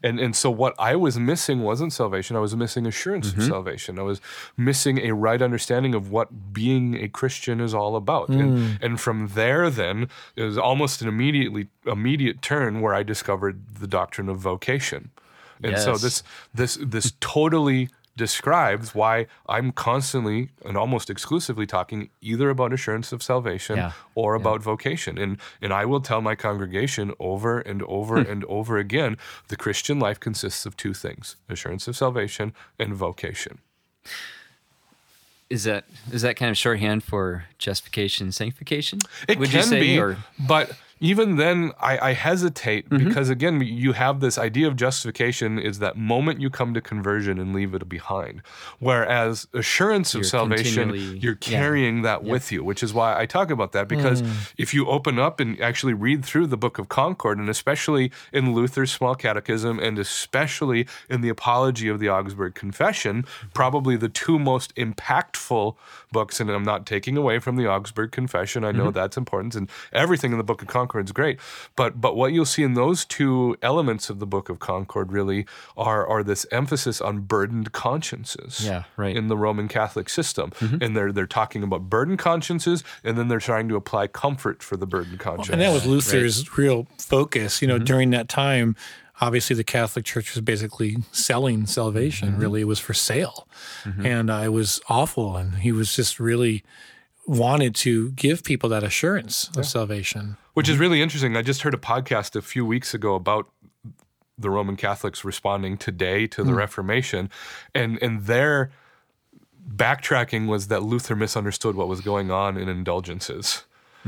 And 0.04 0.20
and 0.20 0.36
so 0.36 0.50
what 0.52 0.76
I 0.78 0.96
was 0.96 1.18
missing 1.18 1.62
wasn't 1.62 1.94
salvation. 1.94 2.36
I 2.36 2.40
was 2.40 2.56
missing 2.56 2.86
assurance 2.86 3.30
Mm-hmm. 3.32 3.42
of 3.42 3.48
salvation. 3.48 3.98
I 4.00 4.04
was 4.04 4.22
missing 4.58 5.00
a 5.00 5.14
right 5.14 5.42
understanding 5.42 5.96
of 5.96 6.12
what 6.12 6.54
being 6.54 6.96
a 7.04 7.08
Christian 7.08 7.60
is 7.62 7.74
all 7.74 7.96
about. 7.96 8.30
And 8.30 8.78
and 8.82 9.00
from 9.02 9.30
there 9.30 9.70
then 9.70 10.10
it 10.36 10.44
was 10.44 10.58
almost 10.58 11.02
an 11.02 11.08
immediately 11.08 11.68
immediate 11.86 12.42
turn 12.42 12.82
where 12.82 12.94
I 12.94 13.04
discovered 13.04 13.80
the 13.80 13.88
doctrine 13.88 14.30
of 14.30 14.38
vocation. 14.40 15.12
And 15.64 15.78
so 15.80 15.98
this 15.98 16.22
this 16.54 16.78
this 16.82 17.14
totally 17.20 17.90
describes 18.18 18.96
why 18.96 19.28
I'm 19.48 19.72
constantly 19.72 20.50
and 20.64 20.78
almost 20.78 21.10
exclusively 21.10 21.66
talking 21.66 22.10
either 22.22 22.50
about 22.50 22.72
assurance 22.74 23.12
of 23.12 23.22
salvation 23.22 23.76
Yeah. 23.78 23.92
or 24.16 24.36
about 24.36 24.62
vocation. 24.62 25.18
And 25.18 25.38
and 25.62 25.74
I 25.74 25.86
will 25.86 26.00
tell 26.02 26.22
my 26.22 26.36
congregation 26.36 27.14
over 27.20 27.60
and 27.60 27.82
over 27.84 28.24
Hmm. 28.24 28.32
and 28.32 28.46
over 28.46 28.78
again, 28.78 29.18
the 29.50 29.58
Christian 29.58 30.00
life 30.00 30.20
consists 30.20 30.66
of 30.66 30.78
two 30.78 30.94
things: 30.94 31.36
assurance 31.50 31.88
of 31.90 31.96
salvation 31.98 32.54
and 32.80 32.94
vocation. 32.96 33.60
Is 35.50 35.64
that 35.66 35.86
is 36.12 36.22
that 36.24 36.38
kind 36.38 36.50
of 36.50 36.58
shorthand 36.58 37.04
for 37.04 37.46
justification, 37.60 38.32
sanctification? 38.32 39.00
It 39.28 39.38
would 39.38 39.50
can 39.50 39.60
you 39.60 39.66
say, 39.66 39.80
be, 39.80 40.00
or 40.00 40.18
but 40.40 40.72
even 41.00 41.36
then, 41.36 41.72
I, 41.80 41.98
I 42.10 42.14
hesitate 42.14 42.90
Mm-hmm. 42.90 43.08
because 43.08 43.30
again, 43.30 43.62
you 43.62 43.94
have 43.94 44.20
this 44.20 44.38
idea 44.38 44.68
of 44.68 44.76
justification 44.76 45.58
is 45.60 45.80
that 45.80 45.98
moment 45.98 46.40
you 46.42 46.50
come 46.50 46.74
to 46.74 46.82
conversion 46.82 47.40
and 47.40 47.54
leave 47.54 47.74
it 47.74 47.88
behind, 47.90 48.42
whereas 48.80 49.48
assurance 49.54 50.14
of 50.14 50.20
You're 50.22 50.30
salvation, 50.30 50.90
you're 51.20 51.34
yeah. 51.34 51.38
carrying 51.58 52.02
that 52.04 52.24
with 52.24 52.52
you, 52.52 52.64
which 52.64 52.84
is 52.84 52.94
why 52.94 53.20
I 53.20 53.26
talk 53.26 53.50
about 53.50 53.72
that 53.74 53.88
because 53.88 54.22
Mm. 54.22 54.54
if 54.58 54.74
you 54.74 54.88
open 54.88 55.20
up 55.20 55.40
and 55.40 55.60
actually 55.62 55.94
read 55.94 56.24
through 56.24 56.48
the 56.48 56.58
Book 56.58 56.78
of 56.80 56.88
Concord, 56.90 57.38
and 57.40 57.50
especially 57.50 58.12
in 58.32 58.54
Luther's 58.54 58.92
Small 58.92 59.16
Catechism, 59.16 59.80
and 59.80 59.98
especially 60.00 60.88
in 61.10 61.22
the 61.22 61.30
Apology 61.30 61.88
of 61.90 62.00
the 62.00 62.10
Augsburg 62.10 62.56
Confession, 62.56 63.26
probably 63.54 63.96
the 63.98 64.10
two 64.10 64.38
most 64.40 64.74
impactful 64.76 65.76
books. 66.18 66.40
And 66.40 66.50
I'm 66.50 66.64
not 66.74 66.82
taking 66.86 67.16
away 67.18 67.40
from 67.40 67.56
the 67.60 67.68
Augsburg 67.74 68.10
Confession. 68.20 68.64
I 68.70 68.72
know 68.80 68.90
that's 68.92 69.18
important, 69.18 69.54
and 69.60 69.70
everything 69.94 70.32
in 70.32 70.38
the 70.38 70.44
Book 70.52 70.62
of 70.64 70.68
Concord 70.78 71.06
is 71.08 71.12
great. 71.12 71.38
But 71.76 72.00
but 72.06 72.16
what 72.16 72.30
you'll 72.34 72.52
see 72.56 72.64
in 72.64 72.74
those 72.74 73.06
two 73.18 73.56
elements 73.62 74.10
of 74.10 74.18
the 74.20 74.26
Book 74.36 74.48
of 74.50 74.58
Concord 74.60 75.12
really 75.12 75.46
are 75.78 76.04
are 76.14 76.24
this 76.24 76.46
emphasis 76.52 77.02
on 77.02 77.16
burdened 77.34 77.70
consciences 77.72 78.66
Yeah, 78.66 78.84
right. 78.98 79.16
in 79.16 79.28
the 79.28 79.38
Roman 79.38 79.68
Catholic 79.68 80.10
system. 80.10 80.52
And 80.82 80.96
they're 80.96 81.12
they're 81.12 81.28
talking 81.42 81.64
about 81.64 81.90
burdened 81.90 82.20
consciences, 82.20 82.84
and 83.04 83.18
then 83.18 83.28
they're 83.30 83.40
trying 83.52 83.68
to 83.70 83.76
apply 83.76 84.08
comfort 84.08 84.64
for 84.64 84.76
the 84.78 84.88
burdened 84.88 85.20
conscience. 85.20 85.50
And 85.50 85.62
that 85.62 85.74
was 85.74 85.86
Luther's 85.86 86.58
real 86.58 86.88
focus. 86.98 87.62
You 87.62 87.68
know, 87.68 87.76
Mm-hmm. 87.76 87.92
during 87.94 88.10
that 88.12 88.28
time, 88.30 88.76
obviously 89.22 89.56
the 89.56 89.64
Catholic 89.64 90.06
Church 90.06 90.34
was 90.36 90.42
basically 90.42 90.98
selling 91.12 91.66
salvation. 91.66 92.32
Mm-hmm. 92.32 92.42
Really, 92.42 92.62
it 92.62 92.66
was 92.66 92.80
for 92.80 92.94
sale, 92.94 93.48
and 94.04 94.30
uh, 94.30 94.42
it 94.44 94.50
was 94.50 94.82
awful. 94.90 95.38
And 95.38 95.56
he 95.60 95.72
was 95.72 95.96
just 95.96 96.20
really 96.20 96.64
wanted 97.28 97.74
to 97.76 98.12
give 98.12 98.44
people 98.44 98.70
that 98.70 98.84
assurance 98.84 99.50
of 99.58 99.66
salvation. 99.66 100.38
Which 100.54 100.70
is 100.70 100.78
really 100.78 101.02
interesting. 101.02 101.36
I 101.36 101.42
just 101.42 101.64
heard 101.64 101.74
a 101.74 101.78
podcast 101.78 102.36
a 102.36 102.42
few 102.42 102.66
weeks 102.66 102.94
ago 102.94 103.16
about 103.16 103.50
the 104.38 104.50
Roman 104.50 104.76
Catholics 104.76 105.24
responding 105.24 105.78
today 105.78 106.28
to 106.28 106.44
the 106.44 106.54
Reformation, 106.54 107.30
and 107.74 108.02
and 108.02 108.26
their 108.26 108.72
backtracking 109.68 110.48
was 110.48 110.68
that 110.68 110.84
Luther 110.84 111.16
misunderstood 111.16 111.76
what 111.76 111.88
was 111.88 112.02
going 112.02 112.32
on 112.32 112.58
in 112.58 112.70
indulgences. 112.70 113.64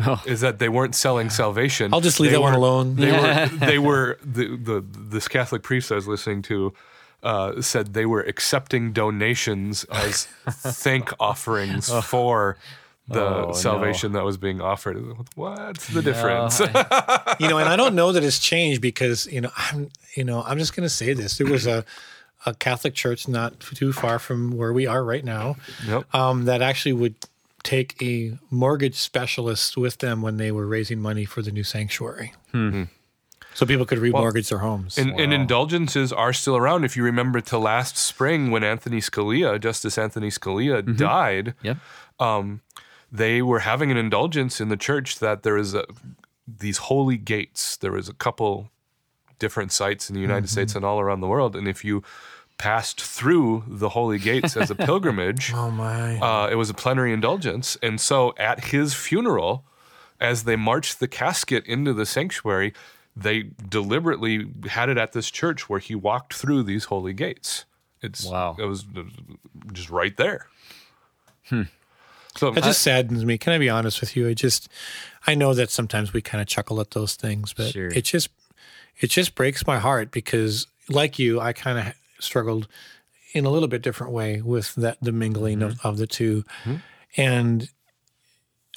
Oh. 0.06 0.22
Is 0.26 0.42
that 0.42 0.60
they 0.60 0.70
weren't 0.70 0.96
selling 0.96 1.30
salvation? 1.30 1.94
I'll 1.94 2.02
just 2.02 2.20
leave 2.20 2.32
They 2.32 2.38
that 2.38 2.42
one 2.42 2.54
alone. 2.54 2.96
They 2.96 3.12
were 3.12 3.46
they 3.66 3.80
were 3.80 4.18
the, 4.24 4.56
the 4.58 4.84
this 4.92 5.28
Catholic 5.28 5.64
priest 5.64 5.92
I 5.92 5.96
was 5.96 6.08
listening 6.08 6.42
to 6.44 6.74
uh, 7.24 7.62
said 7.62 7.94
they 7.94 8.06
were 8.06 8.22
accepting 8.22 8.94
donations 8.94 9.84
as 9.86 10.26
thank 10.50 11.12
offerings 11.20 11.90
for 12.06 12.58
the 13.08 13.24
Oh, 13.26 13.46
no. 13.48 13.52
salvation 13.54 14.12
that 14.12 14.24
was 14.26 14.38
being 14.38 14.60
offered. 14.62 14.98
What's 15.36 15.88
the 15.88 16.02
difference? 16.02 16.60
you 17.40 17.48
know, 17.48 17.58
and 17.58 17.70
I 17.70 17.76
don't 17.78 17.96
know 17.96 18.12
that 18.12 18.24
it's 18.24 18.38
changed 18.40 18.82
because 18.82 19.28
you 19.28 19.42
know 19.42 19.50
I'm 19.58 19.90
you 20.16 20.24
know 20.26 20.44
I'm 20.46 20.60
just 20.60 20.76
going 20.76 20.84
to 20.86 20.94
say 20.94 21.14
this. 21.14 21.38
There 21.38 21.48
was 21.48 21.66
a 21.66 21.86
a 22.46 22.54
Catholic 22.54 22.94
church 22.94 23.28
not 23.28 23.60
too 23.60 23.92
far 23.92 24.20
from 24.20 24.52
where 24.52 24.72
we 24.72 24.86
are 24.86 25.04
right 25.04 25.26
now 25.26 25.56
Yep. 25.88 26.14
um, 26.16 26.46
that 26.46 26.62
actually 26.62 26.94
would 26.94 27.16
take 27.64 28.02
a 28.02 28.38
mortgage 28.50 28.96
specialist 28.96 29.78
with 29.78 29.98
them 29.98 30.22
when 30.22 30.38
they 30.38 30.52
were 30.52 30.68
raising 30.68 31.00
money 31.00 31.26
for 31.26 31.42
the 31.42 31.52
new 31.52 31.64
sanctuary, 31.64 32.34
hmm. 32.52 32.70
Hmm. 32.70 32.84
so 33.54 33.66
people 33.66 33.86
could 33.86 34.00
remortgage 34.00 34.50
their 34.50 34.60
homes. 34.60 34.98
And, 34.98 35.20
and 35.20 35.34
indulgences 35.34 36.14
are 36.14 36.34
still 36.34 36.56
around. 36.56 36.86
If 36.86 36.96
you 36.96 37.04
remember 37.04 37.42
to 37.42 37.58
last 37.58 37.98
spring 37.98 38.52
when 38.52 38.64
Anthony 38.64 39.00
Scalia, 39.00 39.60
Justice 39.60 39.98
Anthony 39.98 40.30
Scalia, 40.30 40.82
mm-hmm. 40.82 40.96
died, 40.96 41.56
Yep. 41.64 41.78
Um, 42.20 42.62
they 43.12 43.42
were 43.42 43.60
having 43.60 43.92
an 43.92 43.98
indulgence 43.98 44.60
in 44.60 44.70
the 44.70 44.78
church 44.78 45.20
that 45.20 45.44
there 45.44 45.58
is 45.58 45.74
a, 45.74 45.86
these 46.48 46.78
holy 46.78 47.18
gates. 47.18 47.78
There 47.78 47.92
was 47.92 48.10
a 48.10 48.14
couple 48.14 48.70
different 49.40 49.72
sites 49.72 50.10
in 50.10 50.16
the 50.16 50.22
United 50.22 50.46
mm-hmm. 50.46 50.52
States 50.52 50.76
and 50.76 50.84
all 50.84 51.00
around 51.00 51.22
the 51.22 51.28
world. 51.28 51.56
And 51.56 51.68
if 51.68 51.86
you 51.86 52.04
passed 52.58 53.00
through 53.02 53.64
the 53.68 53.90
holy 53.90 54.18
gates 54.20 54.58
as 54.58 54.72
a 54.72 54.76
pilgrimage, 54.90 55.52
oh 55.54 55.70
my! 55.72 56.18
uh, 56.20 56.48
it 56.50 56.56
was 56.56 56.70
a 56.70 56.74
plenary 56.74 57.14
indulgence. 57.14 57.78
And 57.84 58.00
so 58.02 58.34
at 58.38 58.66
his 58.66 58.94
funeral, 58.94 59.64
as 60.20 60.44
they 60.46 60.56
marched 60.56 61.00
the 61.00 61.08
casket 61.08 61.66
into 61.66 61.94
the 61.94 62.06
sanctuary, 62.06 62.74
they 63.16 63.52
deliberately 63.70 64.48
had 64.70 64.90
it 64.90 64.98
at 64.98 65.12
this 65.14 65.30
church 65.32 65.70
where 65.70 65.80
he 65.80 65.96
walked 65.96 66.34
through 66.34 66.64
these 66.64 66.86
holy 66.86 67.14
gates. 67.14 67.66
It's 68.02 68.26
Wow. 68.26 68.56
It 68.60 68.66
was 68.66 68.86
just 69.74 69.90
right 69.90 70.16
there. 70.18 70.48
So 72.36 72.50
It 72.54 72.64
just 72.64 72.82
saddens 72.84 73.26
me. 73.26 73.38
Can 73.40 73.54
I 73.54 73.58
be 73.58 73.70
honest 73.70 74.00
with 74.02 74.16
you? 74.16 74.28
I 74.28 74.34
just, 74.36 74.70
I 75.26 75.34
know 75.34 75.54
that 75.56 75.72
sometimes 75.72 76.14
we 76.14 76.22
kind 76.22 76.42
of 76.42 76.48
chuckle 76.48 76.80
at 76.80 76.92
those 76.92 77.16
things, 77.16 77.54
but 77.54 77.72
Sure. 77.72 77.88
it 77.88 78.04
just, 78.04 78.30
it 79.00 79.08
just 79.10 79.34
breaks 79.34 79.66
my 79.66 79.80
heart 79.80 80.12
because, 80.12 80.68
like 80.90 81.18
you, 81.18 81.40
I 81.40 81.54
kind 81.54 81.80
of 81.80 81.94
struggled 82.20 82.68
in 83.34 83.46
a 83.46 83.50
little 83.50 83.68
bit 83.68 83.82
different 83.82 84.14
way 84.14 84.42
with 84.42 84.76
that 84.76 84.98
the 85.02 85.12
mingling 85.12 85.62
of, 85.62 85.74
mm-hmm. 85.74 85.88
of 85.88 85.98
the 85.98 86.08
2 86.08 86.44
mm-hmm. 86.44 86.76
and 87.16 87.70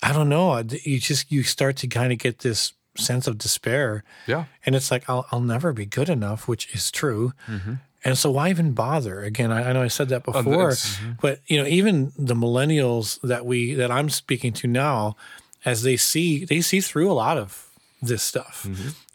I 0.03 0.13
don't 0.13 0.29
know. 0.29 0.57
You 0.83 0.99
just 0.99 1.31
you 1.31 1.43
start 1.43 1.77
to 1.79 1.87
kind 1.87 2.13
of 2.13 2.19
get 2.19 2.39
this 2.39 2.73
sense 2.97 3.27
of 3.27 3.39
despair, 3.39 4.03
yeah, 4.27 4.47
and 4.65 4.75
it's 4.75 4.91
like 4.91 5.09
I'll 5.09 5.27
I'll 5.31 5.41
never 5.41 5.73
be 5.73 5.87
good 5.87 6.09
enough, 6.09 6.49
which 6.49 6.75
is 6.75 6.91
true. 6.91 7.33
Mm-hmm. 7.47 7.75
And 8.03 8.17
so 8.17 8.31
why 8.31 8.49
even 8.49 8.73
bother? 8.73 9.23
Again, 9.23 9.53
I, 9.53 9.69
I 9.69 9.73
know 9.75 9.83
I 9.83 9.89
said 9.89 10.09
that 10.09 10.23
oh, 10.27 10.33
before, 10.33 10.71
that's- 10.71 10.99
but 11.21 11.41
you 11.47 11.59
know, 11.59 11.67
even 11.67 12.13
the 12.17 12.35
millennials 12.35 13.21
that 13.21 13.45
we 13.45 13.75
that 13.75 13.91
I'm 13.91 14.09
speaking 14.09 14.53
to 14.55 14.67
now, 14.67 15.17
as 15.65 15.83
they 15.83 15.97
see 15.97 16.45
they 16.45 16.63
see 16.63 16.81
through 16.81 17.11
a 17.11 17.15
lot 17.15 17.37
of 17.37 17.69
this 18.01 18.23
stuff, 18.23 18.67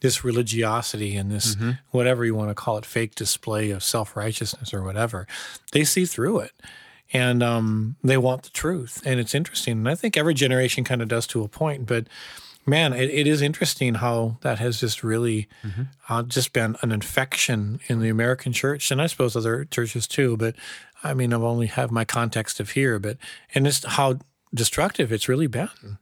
this 0.05 0.23
religiosity 0.23 1.15
and 1.15 1.31
this 1.31 1.57
whatever 1.89 2.23
you 2.23 2.35
want 2.35 2.49
to 2.51 2.55
call 2.55 2.77
it, 2.77 2.85
fake 2.85 3.15
display 3.15 3.71
of 3.71 3.83
self 3.83 4.15
righteousness 4.15 4.71
or 4.71 4.83
whatever. 4.83 5.25
They 5.71 5.83
see 5.83 6.05
through 6.05 6.41
it, 6.41 6.51
and 7.11 7.41
um, 7.41 7.95
they 8.03 8.17
want 8.17 8.43
the 8.43 8.51
truth. 8.51 9.01
And 9.03 9.19
it's 9.19 9.33
interesting, 9.33 9.73
and 9.79 9.89
I 9.89 9.95
think 9.95 10.15
every 10.15 10.35
generation 10.35 10.83
kind 10.83 11.01
of 11.01 11.07
does 11.07 11.25
to 11.27 11.43
a 11.43 11.47
point, 11.47 11.87
but 11.87 12.05
man, 12.67 12.93
it, 12.93 13.09
it 13.09 13.25
is 13.25 13.41
interesting 13.41 13.95
how 13.95 14.37
that 14.41 14.59
has 14.59 14.79
just 14.79 15.03
really 15.03 15.47
uh, 16.09 16.23
just 16.23 16.53
been 16.53 16.75
an 16.83 16.91
infection 16.91 17.79
in 17.87 17.99
the 17.99 18.09
American 18.09 18.53
church, 18.53 18.91
and 18.91 19.01
I 19.01 19.07
suppose 19.07 19.35
other 19.35 19.65
churches 19.65 20.07
too. 20.07 20.37
But 20.37 20.55
I 21.03 21.15
mean, 21.15 21.33
I've 21.33 21.41
only 21.43 21.67
have 21.67 21.89
my 21.89 22.05
context 22.05 22.59
of 22.59 22.71
here, 22.71 22.99
but 22.99 23.17
and 23.55 23.65
it's 23.65 23.83
how 23.83 24.19
destructive 24.53 25.11
it's 25.11 25.27
really 25.27 25.47
been. 25.47 25.97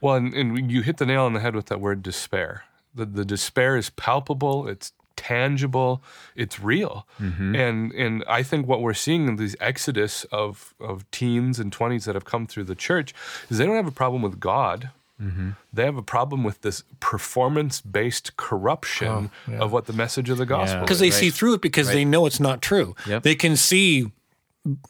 Well, 0.00 0.14
and, 0.14 0.32
and 0.32 0.70
you 0.70 0.82
hit 0.82 0.98
the 0.98 1.06
nail 1.06 1.24
on 1.24 1.32
the 1.32 1.40
head 1.40 1.56
with 1.56 1.66
that 1.66 1.80
word 1.80 2.02
despair. 2.04 2.62
The 2.94 3.06
the 3.06 3.24
despair 3.24 3.76
is 3.76 3.90
palpable. 3.90 4.68
It's 4.68 4.92
tangible. 5.16 6.02
It's 6.34 6.60
real. 6.60 7.06
Mm-hmm. 7.20 7.54
And 7.54 7.92
and 7.92 8.24
I 8.28 8.42
think 8.42 8.66
what 8.66 8.80
we're 8.80 8.94
seeing 8.94 9.28
in 9.28 9.36
these 9.36 9.56
exodus 9.60 10.24
of 10.24 10.74
of 10.80 11.08
teens 11.10 11.58
and 11.58 11.72
twenties 11.72 12.04
that 12.06 12.14
have 12.14 12.24
come 12.24 12.46
through 12.46 12.64
the 12.64 12.74
church 12.74 13.14
is 13.48 13.58
they 13.58 13.66
don't 13.66 13.76
have 13.76 13.86
a 13.86 13.92
problem 13.92 14.22
with 14.22 14.40
God. 14.40 14.90
Mm-hmm. 15.20 15.50
They 15.72 15.84
have 15.84 15.96
a 15.96 16.02
problem 16.02 16.42
with 16.42 16.62
this 16.62 16.82
performance 16.98 17.80
based 17.80 18.36
corruption 18.36 19.30
oh, 19.48 19.52
of 19.54 19.72
what 19.72 19.86
the 19.86 19.92
message 19.92 20.28
of 20.30 20.38
the 20.38 20.46
gospel 20.46 20.80
because 20.80 20.96
is. 20.96 21.00
they 21.00 21.10
see 21.10 21.30
through 21.30 21.54
it 21.54 21.60
because 21.60 21.88
they 21.88 22.04
know 22.04 22.26
it's 22.26 22.40
not 22.40 22.60
true. 22.60 22.96
Yep. 23.06 23.22
They 23.22 23.36
can 23.36 23.56
see 23.56 24.10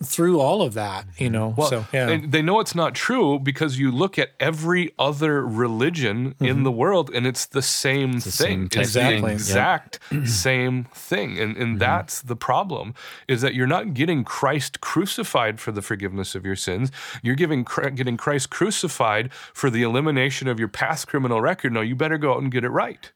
through 0.04 0.38
all 0.38 0.60
of 0.60 0.74
that, 0.74 1.06
you 1.16 1.26
mm-hmm. 1.26 1.32
know. 1.32 1.54
Well, 1.56 1.68
so 1.68 1.86
yeah, 1.92 2.08
and 2.08 2.30
they 2.30 2.42
know 2.42 2.60
it's 2.60 2.74
not 2.74 2.94
true 2.94 3.38
because 3.38 3.78
you 3.78 3.90
look 3.90 4.18
at 4.18 4.32
every 4.38 4.92
other 4.98 5.46
religion 5.46 6.34
in 6.40 6.46
mm-hmm. 6.46 6.62
the 6.64 6.72
world 6.72 7.10
and 7.14 7.26
it's 7.26 7.46
the 7.46 7.62
same 7.62 8.20
same 8.20 8.68
thing. 8.68 8.68
type 8.68 8.82
It's 8.82 8.96
of 8.96 9.02
thing. 9.02 9.22
the 9.22 9.28
Yep. 9.28 9.34
exact 9.34 9.98
same 10.26 10.84
thing. 10.92 11.38
And 11.38 11.56
and 11.56 11.66
mm-hmm. 11.66 11.78
that's 11.78 12.20
the 12.20 12.36
problem 12.36 12.94
is 13.28 13.40
that 13.40 13.54
you're 13.54 13.66
not 13.66 13.94
getting 13.94 14.24
Christ 14.24 14.80
crucified 14.82 15.58
for 15.58 15.72
the 15.72 15.82
forgiveness 15.82 16.34
of 16.34 16.44
your 16.44 16.56
sins. 16.56 16.92
You're 17.22 17.34
giving 17.34 17.66
getting 17.94 18.18
Christ 18.18 18.50
crucified 18.50 19.32
for 19.32 19.70
the 19.70 19.82
elimination 19.82 20.48
of 20.48 20.58
your 20.58 20.68
past 20.68 21.08
criminal 21.08 21.40
record. 21.40 21.72
No, 21.72 21.80
you 21.80 21.96
better 21.96 22.18
go 22.18 22.34
out 22.34 22.42
and 22.42 22.52
get 22.52 22.64
it 22.64 22.70
right. 22.70 23.10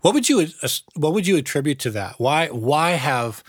what 0.00 0.14
would 0.14 0.28
you 0.28 0.46
what 0.94 1.12
would 1.12 1.26
you 1.26 1.36
attribute 1.36 1.80
to 1.80 1.90
that? 1.90 2.14
Why 2.18 2.46
why 2.48 2.92
have 2.92 3.42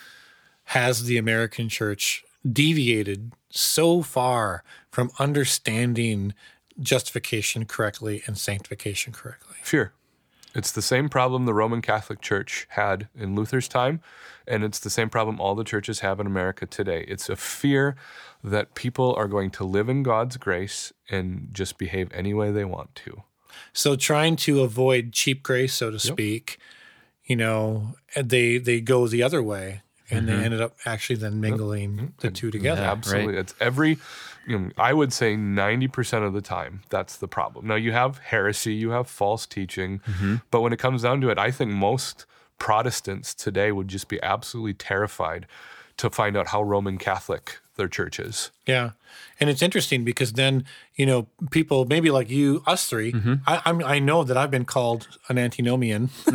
has 0.71 1.05
the 1.05 1.17
American 1.17 1.69
church 1.69 2.25
deviated 2.49 3.31
so 3.49 4.01
far 4.01 4.63
from 4.91 5.09
understanding 5.17 6.33
justification 6.79 7.65
correctly 7.65 8.21
and 8.25 8.37
sanctification 8.37 9.13
correctly? 9.13 9.55
Fear. 9.63 9.93
It's 10.53 10.71
the 10.71 10.81
same 10.81 11.07
problem 11.07 11.45
the 11.45 11.53
Roman 11.53 11.81
Catholic 11.81 12.19
Church 12.19 12.67
had 12.71 13.07
in 13.15 13.33
Luther's 13.35 13.69
time, 13.69 14.01
and 14.45 14.63
it's 14.63 14.79
the 14.79 14.89
same 14.89 15.09
problem 15.09 15.39
all 15.39 15.55
the 15.55 15.63
churches 15.63 15.99
have 15.99 16.19
in 16.19 16.27
America 16.27 16.65
today. 16.65 17.05
It's 17.07 17.29
a 17.29 17.35
fear 17.35 17.95
that 18.43 18.75
people 18.75 19.13
are 19.15 19.27
going 19.27 19.51
to 19.51 19.63
live 19.63 19.87
in 19.87 20.03
God's 20.03 20.35
grace 20.35 20.91
and 21.09 21.49
just 21.53 21.77
behave 21.77 22.11
any 22.11 22.33
way 22.33 22.51
they 22.51 22.65
want 22.65 22.93
to. 22.95 23.23
So 23.71 23.95
trying 23.95 24.35
to 24.37 24.63
avoid 24.63 25.13
cheap 25.13 25.43
grace, 25.43 25.73
so 25.73 25.91
to 25.91 25.99
speak, 25.99 26.57
you 27.23 27.35
know, 27.37 27.95
they 28.15 28.57
they 28.57 28.81
go 28.81 29.07
the 29.07 29.23
other 29.23 29.41
way, 29.41 29.81
and 30.09 30.27
they 30.27 30.33
mm-hmm. 30.33 30.43
ended 30.43 30.61
up 30.61 30.75
actually 30.85 31.17
then 31.17 31.41
mingling 31.41 31.95
mm-hmm. 31.95 32.05
the 32.19 32.31
two 32.31 32.51
together. 32.51 32.81
Absolutely. 32.81 33.37
It's 33.37 33.53
every, 33.59 33.97
you 34.47 34.59
know, 34.59 34.69
I 34.77 34.93
would 34.93 35.11
say 35.11 35.35
90% 35.35 36.25
of 36.25 36.33
the 36.33 36.41
time, 36.41 36.81
that's 36.89 37.17
the 37.17 37.27
problem. 37.27 37.67
Now, 37.67 37.75
you 37.75 37.91
have 37.91 38.19
heresy, 38.19 38.73
you 38.73 38.91
have 38.91 39.09
false 39.09 39.45
teaching, 39.45 39.99
mm-hmm. 39.99 40.35
but 40.51 40.61
when 40.61 40.73
it 40.73 40.79
comes 40.79 41.03
down 41.03 41.21
to 41.21 41.29
it, 41.29 41.37
I 41.37 41.51
think 41.51 41.71
most 41.71 42.25
Protestants 42.59 43.35
today 43.35 43.71
would 43.71 43.87
just 43.87 44.07
be 44.07 44.21
absolutely 44.23 44.73
terrified 44.73 45.45
to 45.97 46.09
find 46.09 46.35
out 46.35 46.47
how 46.47 46.63
Roman 46.63 46.97
Catholic 46.97 47.59
their 47.75 47.87
church 47.87 48.19
is. 48.19 48.51
Yeah, 48.65 48.91
and 49.39 49.49
it's 49.49 49.61
interesting 49.61 50.03
because 50.03 50.33
then 50.33 50.65
you 50.95 51.05
know 51.05 51.27
people 51.51 51.85
maybe 51.85 52.11
like 52.11 52.29
you, 52.29 52.63
us 52.65 52.89
3 52.89 53.13
I, 53.45 53.61
I'm 53.65 53.83
I 53.83 53.99
know 53.99 54.23
that 54.23 54.35
I've 54.35 54.51
been 54.51 54.65
called 54.65 55.07
an 55.29 55.37
antinomian, 55.37 56.09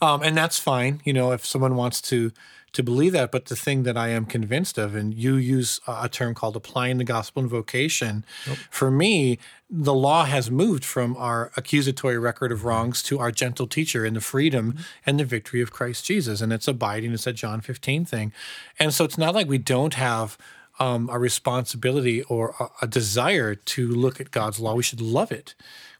um, 0.00 0.22
and 0.22 0.36
that's 0.36 0.58
fine. 0.58 1.00
You 1.04 1.12
know, 1.12 1.32
if 1.32 1.46
someone 1.46 1.76
wants 1.76 2.00
to 2.02 2.32
to 2.72 2.82
believe 2.82 3.12
that, 3.12 3.32
but 3.32 3.46
the 3.46 3.56
thing 3.56 3.82
that 3.82 3.96
I 3.96 4.08
am 4.08 4.24
convinced 4.24 4.78
of, 4.78 4.94
and 4.94 5.12
you 5.12 5.34
use 5.36 5.80
a 5.88 6.08
term 6.08 6.34
called 6.34 6.56
applying 6.56 6.98
the 6.98 7.04
gospel 7.04 7.42
in 7.42 7.48
vocation. 7.48 8.24
For 8.70 8.90
me, 8.90 9.38
the 9.68 9.94
law 9.94 10.24
has 10.24 10.50
moved 10.50 10.84
from 10.84 11.16
our 11.16 11.50
accusatory 11.56 12.18
record 12.18 12.52
of 12.52 12.64
wrongs 12.64 13.02
to 13.04 13.18
our 13.18 13.30
gentle 13.30 13.66
teacher 13.66 14.04
in 14.04 14.14
the 14.14 14.20
freedom 14.20 14.76
and 15.04 15.18
the 15.18 15.24
victory 15.24 15.60
of 15.60 15.72
Christ 15.72 16.04
Jesus, 16.04 16.40
and 16.40 16.52
it's 16.52 16.68
abiding. 16.68 17.12
It's 17.12 17.24
that 17.24 17.34
John 17.34 17.60
15 17.60 18.04
thing, 18.04 18.32
and 18.78 18.92
so 18.94 19.04
it's 19.04 19.18
not 19.18 19.34
like 19.34 19.48
we 19.48 19.58
don't 19.58 19.94
have 19.94 20.38
um, 20.78 21.08
a 21.12 21.18
responsibility 21.18 22.22
or 22.24 22.54
a, 22.58 22.84
a 22.84 22.86
desire 22.86 23.54
to 23.54 23.88
look 23.88 24.20
at 24.20 24.30
God's 24.30 24.58
law. 24.58 24.74
We 24.74 24.82
should 24.82 25.00
love 25.00 25.30
it. 25.30 25.54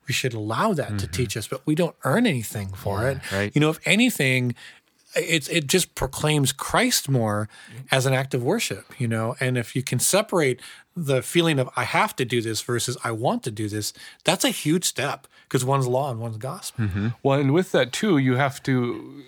We 0.06 0.14
should 0.14 0.34
allow 0.34 0.72
that 0.72 0.98
to 0.98 1.06
teach 1.06 1.36
us, 1.36 1.46
but 1.46 1.64
we 1.66 1.76
don't 1.76 1.94
earn 2.02 2.26
anything 2.26 2.72
for 2.72 3.08
it. 3.08 3.18
right. 3.30 3.52
You 3.54 3.60
know, 3.60 3.70
if 3.70 3.78
anything, 3.84 4.56
it's 5.14 5.48
it 5.48 5.66
just 5.66 5.94
proclaims 5.94 6.52
Christ 6.52 7.08
more 7.08 7.48
as 7.90 8.06
an 8.06 8.12
act 8.12 8.34
of 8.34 8.42
worship. 8.42 8.92
You 8.98 9.08
know, 9.08 9.36
and 9.40 9.56
if 9.58 9.74
you 9.74 9.82
can 9.82 9.98
separate 9.98 10.60
the 10.96 11.22
feeling 11.22 11.58
of 11.58 11.70
I 11.76 11.84
have 11.84 12.14
to 12.16 12.24
do 12.24 12.40
this 12.40 12.60
versus 12.62 12.96
I 13.04 13.12
want 13.12 13.42
to 13.44 13.50
do 13.50 13.68
this, 13.68 13.92
that's 14.24 14.44
a 14.44 14.50
huge 14.50 14.84
step 14.84 15.26
because 15.44 15.64
one's 15.64 15.86
law 15.86 16.10
and 16.10 16.20
one's 16.20 16.36
gospel. 16.36 16.86
Mm-hmm. 16.86 17.08
Well, 17.22 17.40
and 17.40 17.52
with 17.52 17.72
that 17.72 17.92
too, 17.92 18.18
you 18.18 18.36
have 18.36 18.62
to, 18.64 19.22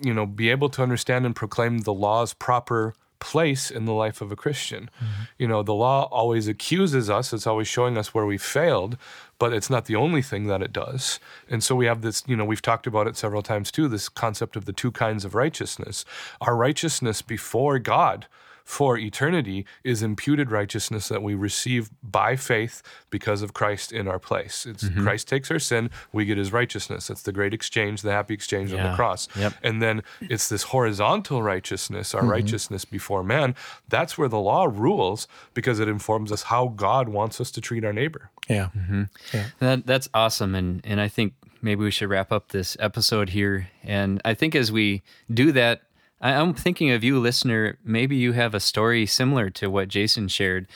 you 0.00 0.14
know, 0.14 0.26
be 0.26 0.50
able 0.50 0.68
to 0.70 0.82
understand 0.82 1.26
and 1.26 1.34
proclaim 1.34 1.80
the 1.80 1.92
law's 1.92 2.34
proper 2.34 2.94
place 3.20 3.70
in 3.70 3.84
the 3.84 3.92
life 3.92 4.20
of 4.20 4.30
a 4.30 4.36
Christian. 4.36 4.90
Mm-hmm. 4.96 5.22
You 5.38 5.48
know, 5.48 5.62
the 5.62 5.74
law 5.74 6.08
always 6.10 6.48
accuses 6.48 7.10
us, 7.10 7.32
it's 7.32 7.46
always 7.46 7.68
showing 7.68 7.96
us 7.98 8.14
where 8.14 8.26
we 8.26 8.38
failed, 8.38 8.96
but 9.38 9.52
it's 9.52 9.70
not 9.70 9.86
the 9.86 9.96
only 9.96 10.22
thing 10.22 10.46
that 10.46 10.62
it 10.62 10.72
does. 10.72 11.20
And 11.48 11.62
so 11.62 11.74
we 11.74 11.86
have 11.86 12.02
this, 12.02 12.22
you 12.26 12.36
know, 12.36 12.44
we've 12.44 12.62
talked 12.62 12.86
about 12.86 13.06
it 13.06 13.16
several 13.16 13.42
times 13.42 13.70
too, 13.70 13.88
this 13.88 14.08
concept 14.08 14.56
of 14.56 14.64
the 14.64 14.72
two 14.72 14.90
kinds 14.90 15.24
of 15.24 15.34
righteousness. 15.34 16.04
Our 16.40 16.56
righteousness 16.56 17.22
before 17.22 17.78
God 17.78 18.26
for 18.68 18.98
eternity 18.98 19.64
is 19.82 20.02
imputed 20.02 20.50
righteousness 20.50 21.08
that 21.08 21.22
we 21.22 21.34
receive 21.34 21.88
by 22.02 22.36
faith 22.36 22.82
because 23.08 23.40
of 23.40 23.54
Christ 23.54 23.92
in 23.92 24.06
our 24.06 24.18
place. 24.18 24.66
It's 24.66 24.84
mm-hmm. 24.84 25.04
Christ 25.04 25.26
takes 25.26 25.50
our 25.50 25.58
sin, 25.58 25.88
we 26.12 26.26
get 26.26 26.36
his 26.36 26.52
righteousness. 26.52 27.06
That's 27.06 27.22
the 27.22 27.32
great 27.32 27.54
exchange, 27.54 28.02
the 28.02 28.12
happy 28.12 28.34
exchange 28.34 28.74
on 28.74 28.82
the 28.82 28.94
cross. 28.94 29.26
Yep. 29.34 29.54
And 29.62 29.80
then 29.80 30.02
it's 30.20 30.50
this 30.50 30.64
horizontal 30.64 31.42
righteousness, 31.42 32.14
our 32.14 32.20
mm-hmm. 32.20 32.30
righteousness 32.30 32.84
before 32.84 33.24
man. 33.24 33.54
That's 33.88 34.18
where 34.18 34.28
the 34.28 34.38
law 34.38 34.66
rules 34.66 35.26
because 35.54 35.80
it 35.80 35.88
informs 35.88 36.30
us 36.30 36.42
how 36.42 36.68
God 36.68 37.08
wants 37.08 37.40
us 37.40 37.50
to 37.52 37.62
treat 37.62 37.86
our 37.86 37.94
neighbor. 37.94 38.30
Mm-hmm. 38.76 39.04
Yeah. 39.32 39.46
That 39.60 39.86
that's 39.86 40.10
awesome, 40.12 40.54
and 40.54 40.82
and 40.84 41.00
I 41.00 41.08
think 41.08 41.32
maybe 41.62 41.84
we 41.84 41.90
should 41.90 42.10
wrap 42.10 42.32
up 42.32 42.50
this 42.50 42.76
episode 42.80 43.30
here. 43.30 43.70
And 43.82 44.20
I 44.26 44.34
think 44.34 44.54
as 44.54 44.70
we 44.70 45.02
do 45.32 45.52
that, 45.52 45.80
I, 45.80 45.87
I'm 46.20 46.54
thinking 46.54 46.90
of 46.90 47.04
you, 47.04 47.18
listener. 47.20 47.78
Maybe 47.84 48.16
you 48.16 48.32
have 48.32 48.54
a 48.54 48.60
story 48.60 49.06
similar 49.06 49.50
to 49.50 49.68
what 49.70 49.88
Jason 49.88 50.28
shared, 50.28 50.66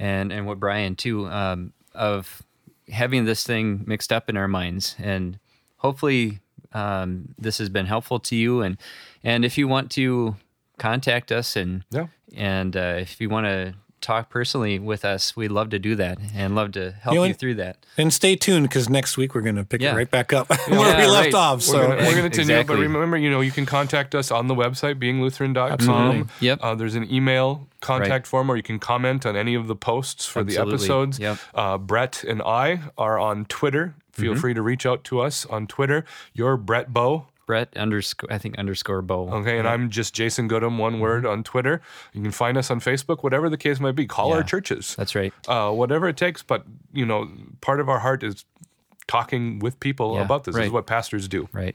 and 0.00 0.32
and 0.32 0.46
what 0.46 0.58
Brian 0.60 0.96
too, 0.96 1.28
um, 1.28 1.72
of 1.94 2.42
having 2.90 3.24
this 3.24 3.44
thing 3.44 3.84
mixed 3.86 4.12
up 4.12 4.28
in 4.28 4.36
our 4.36 4.48
minds. 4.48 4.96
And 4.98 5.38
hopefully, 5.76 6.40
um, 6.72 7.34
this 7.38 7.58
has 7.58 7.68
been 7.68 7.86
helpful 7.86 8.18
to 8.20 8.34
you. 8.36 8.60
And 8.62 8.76
and 9.22 9.44
if 9.44 9.56
you 9.58 9.68
want 9.68 9.90
to 9.92 10.36
contact 10.78 11.30
us 11.32 11.56
and 11.56 11.84
Yeah. 11.90 12.06
and 12.36 12.76
uh, 12.76 12.96
if 12.98 13.20
you 13.20 13.28
want 13.28 13.46
to 13.46 13.74
talk 14.00 14.30
personally 14.30 14.78
with 14.78 15.04
us, 15.04 15.36
we'd 15.36 15.50
love 15.52 15.70
to 15.70 15.78
do 15.78 15.94
that 15.96 16.18
and 16.34 16.54
love 16.54 16.72
to 16.72 16.92
help 16.92 17.14
You 17.14 17.20
know, 17.20 17.24
you, 17.26 17.34
through 17.34 17.54
that. 17.56 17.76
And 17.96 18.12
stay 18.12 18.36
tuned 18.36 18.68
because 18.68 18.88
next 18.88 19.16
week 19.16 19.34
we're 19.34 19.40
going 19.42 19.56
to 19.56 19.64
pick 19.64 19.80
Yeah. 19.80 19.92
it 19.92 19.96
right 19.96 20.10
back 20.10 20.32
up 20.32 20.48
where 20.68 20.78
Yeah, 20.80 20.98
we 20.98 21.06
left 21.06 21.24
right. 21.26 21.34
off. 21.34 21.62
So 21.62 21.78
we're 21.78 21.96
gonna 21.96 22.22
continue, 22.22 22.54
Exactly. 22.54 22.76
but 22.76 22.80
remember, 22.82 23.16
you 23.16 23.30
know, 23.30 23.40
you 23.40 23.50
can 23.52 23.66
contact 23.66 24.14
us 24.14 24.30
on 24.30 24.46
the 24.46 24.54
website, 24.54 24.94
beinglutheran.com. 25.00 25.72
Absolutely. 25.72 26.24
Yep. 26.40 26.58
Uh, 26.62 26.74
there's 26.74 26.94
an 26.94 27.12
email 27.12 27.66
contact 27.80 28.10
Right. 28.10 28.26
form, 28.26 28.50
or 28.50 28.56
you 28.56 28.62
can 28.62 28.78
comment 28.78 29.24
on 29.26 29.36
any 29.36 29.54
of 29.54 29.66
the 29.66 29.76
posts 29.76 30.26
for 30.26 30.40
Absolutely. 30.40 30.70
the 30.70 30.74
episodes. 30.76 31.18
Yep. 31.18 31.38
Uh, 31.54 31.78
Brett 31.78 32.24
and 32.24 32.42
I 32.42 32.80
are 32.96 33.18
on 33.18 33.44
Twitter. 33.46 33.94
Feel 34.12 34.32
Mm-hmm. 34.32 34.40
free 34.40 34.54
to 34.54 34.62
reach 34.62 34.84
out 34.84 35.04
to 35.04 35.20
us 35.20 35.46
on 35.46 35.66
Twitter. 35.68 36.04
You're 36.34 36.56
Brett 36.56 36.92
Bow. 36.92 37.26
Brett 37.48 37.74
underscore, 37.78 38.30
I 38.30 38.36
think 38.36 38.58
underscore 38.58 39.00
bow. 39.00 39.30
Okay, 39.36 39.58
and 39.58 39.66
I'm 39.66 39.88
just 39.88 40.14
Jason 40.14 40.48
Goodham, 40.48 40.76
one 40.76 41.00
word 41.00 41.24
on 41.24 41.42
Twitter. 41.42 41.80
You 42.12 42.20
can 42.20 42.30
find 42.30 42.58
us 42.58 42.70
on 42.70 42.78
Facebook, 42.78 43.22
whatever 43.22 43.48
the 43.48 43.56
case 43.56 43.80
might 43.80 43.92
be. 43.96 44.06
Call 44.06 44.34
our 44.34 44.42
churches, 44.42 44.94
That's 44.96 45.14
right. 45.14 45.32
uh, 45.48 45.70
whatever 45.72 46.06
it 46.08 46.18
takes. 46.18 46.42
But 46.42 46.64
you 46.92 47.06
know, 47.06 47.30
part 47.62 47.80
of 47.80 47.88
our 47.88 48.00
heart 48.00 48.22
is 48.22 48.44
talking 49.06 49.60
with 49.60 49.80
people 49.80 50.14
Yeah, 50.16 50.24
about 50.26 50.44
this. 50.44 50.54
This 50.54 50.66
is 50.66 50.70
what 50.70 50.86
pastors 50.86 51.26
do. 51.26 51.48
Right. 51.50 51.74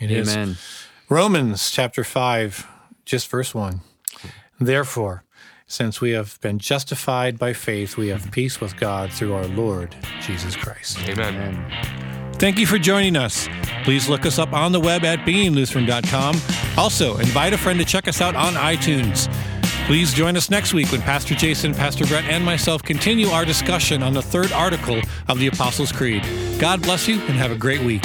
it 0.00 0.12
is. 0.12 0.32
Amen. 0.32 0.56
Romans 1.08 1.68
chapter 1.72 2.04
5, 2.04 2.64
just 3.04 3.28
verse 3.28 3.52
1. 3.52 3.80
Therefore, 4.60 5.24
since 5.66 6.00
we 6.00 6.12
have 6.12 6.38
been 6.40 6.60
justified 6.60 7.40
by 7.40 7.54
faith, 7.54 7.96
we 7.96 8.06
have 8.08 8.30
peace 8.30 8.60
with 8.60 8.76
God 8.76 9.12
through 9.12 9.34
our 9.34 9.46
Lord 9.48 9.96
Jesus 10.24 10.54
Christ. 10.54 11.00
Amen. 11.08 11.34
Amen. 11.34 12.01
Thank 12.42 12.58
you 12.58 12.66
for 12.66 12.76
joining 12.76 13.14
us. 13.14 13.48
Please 13.84 14.08
look 14.08 14.26
us 14.26 14.36
up 14.36 14.52
on 14.52 14.72
the 14.72 14.80
web 14.80 15.04
at 15.04 15.20
beinglutheran.com. 15.20 16.34
Also, 16.76 17.16
invite 17.18 17.52
a 17.52 17.56
friend 17.56 17.78
to 17.78 17.84
check 17.84 18.08
us 18.08 18.20
out 18.20 18.34
on 18.34 18.54
iTunes. 18.54 19.32
Please 19.86 20.12
join 20.12 20.36
us 20.36 20.50
next 20.50 20.74
week 20.74 20.90
when 20.90 21.02
Pastor 21.02 21.36
Jason, 21.36 21.72
Pastor 21.72 22.04
Brett, 22.04 22.24
and 22.24 22.44
myself 22.44 22.82
continue 22.82 23.28
our 23.28 23.44
discussion 23.44 24.02
on 24.02 24.12
the 24.12 24.22
third 24.22 24.50
article 24.50 25.00
of 25.28 25.38
the 25.38 25.46
Apostles' 25.46 25.92
Creed. 25.92 26.26
God 26.58 26.82
bless 26.82 27.06
you 27.06 27.20
and 27.20 27.36
have 27.36 27.52
a 27.52 27.56
great 27.56 27.80
week. 27.80 28.02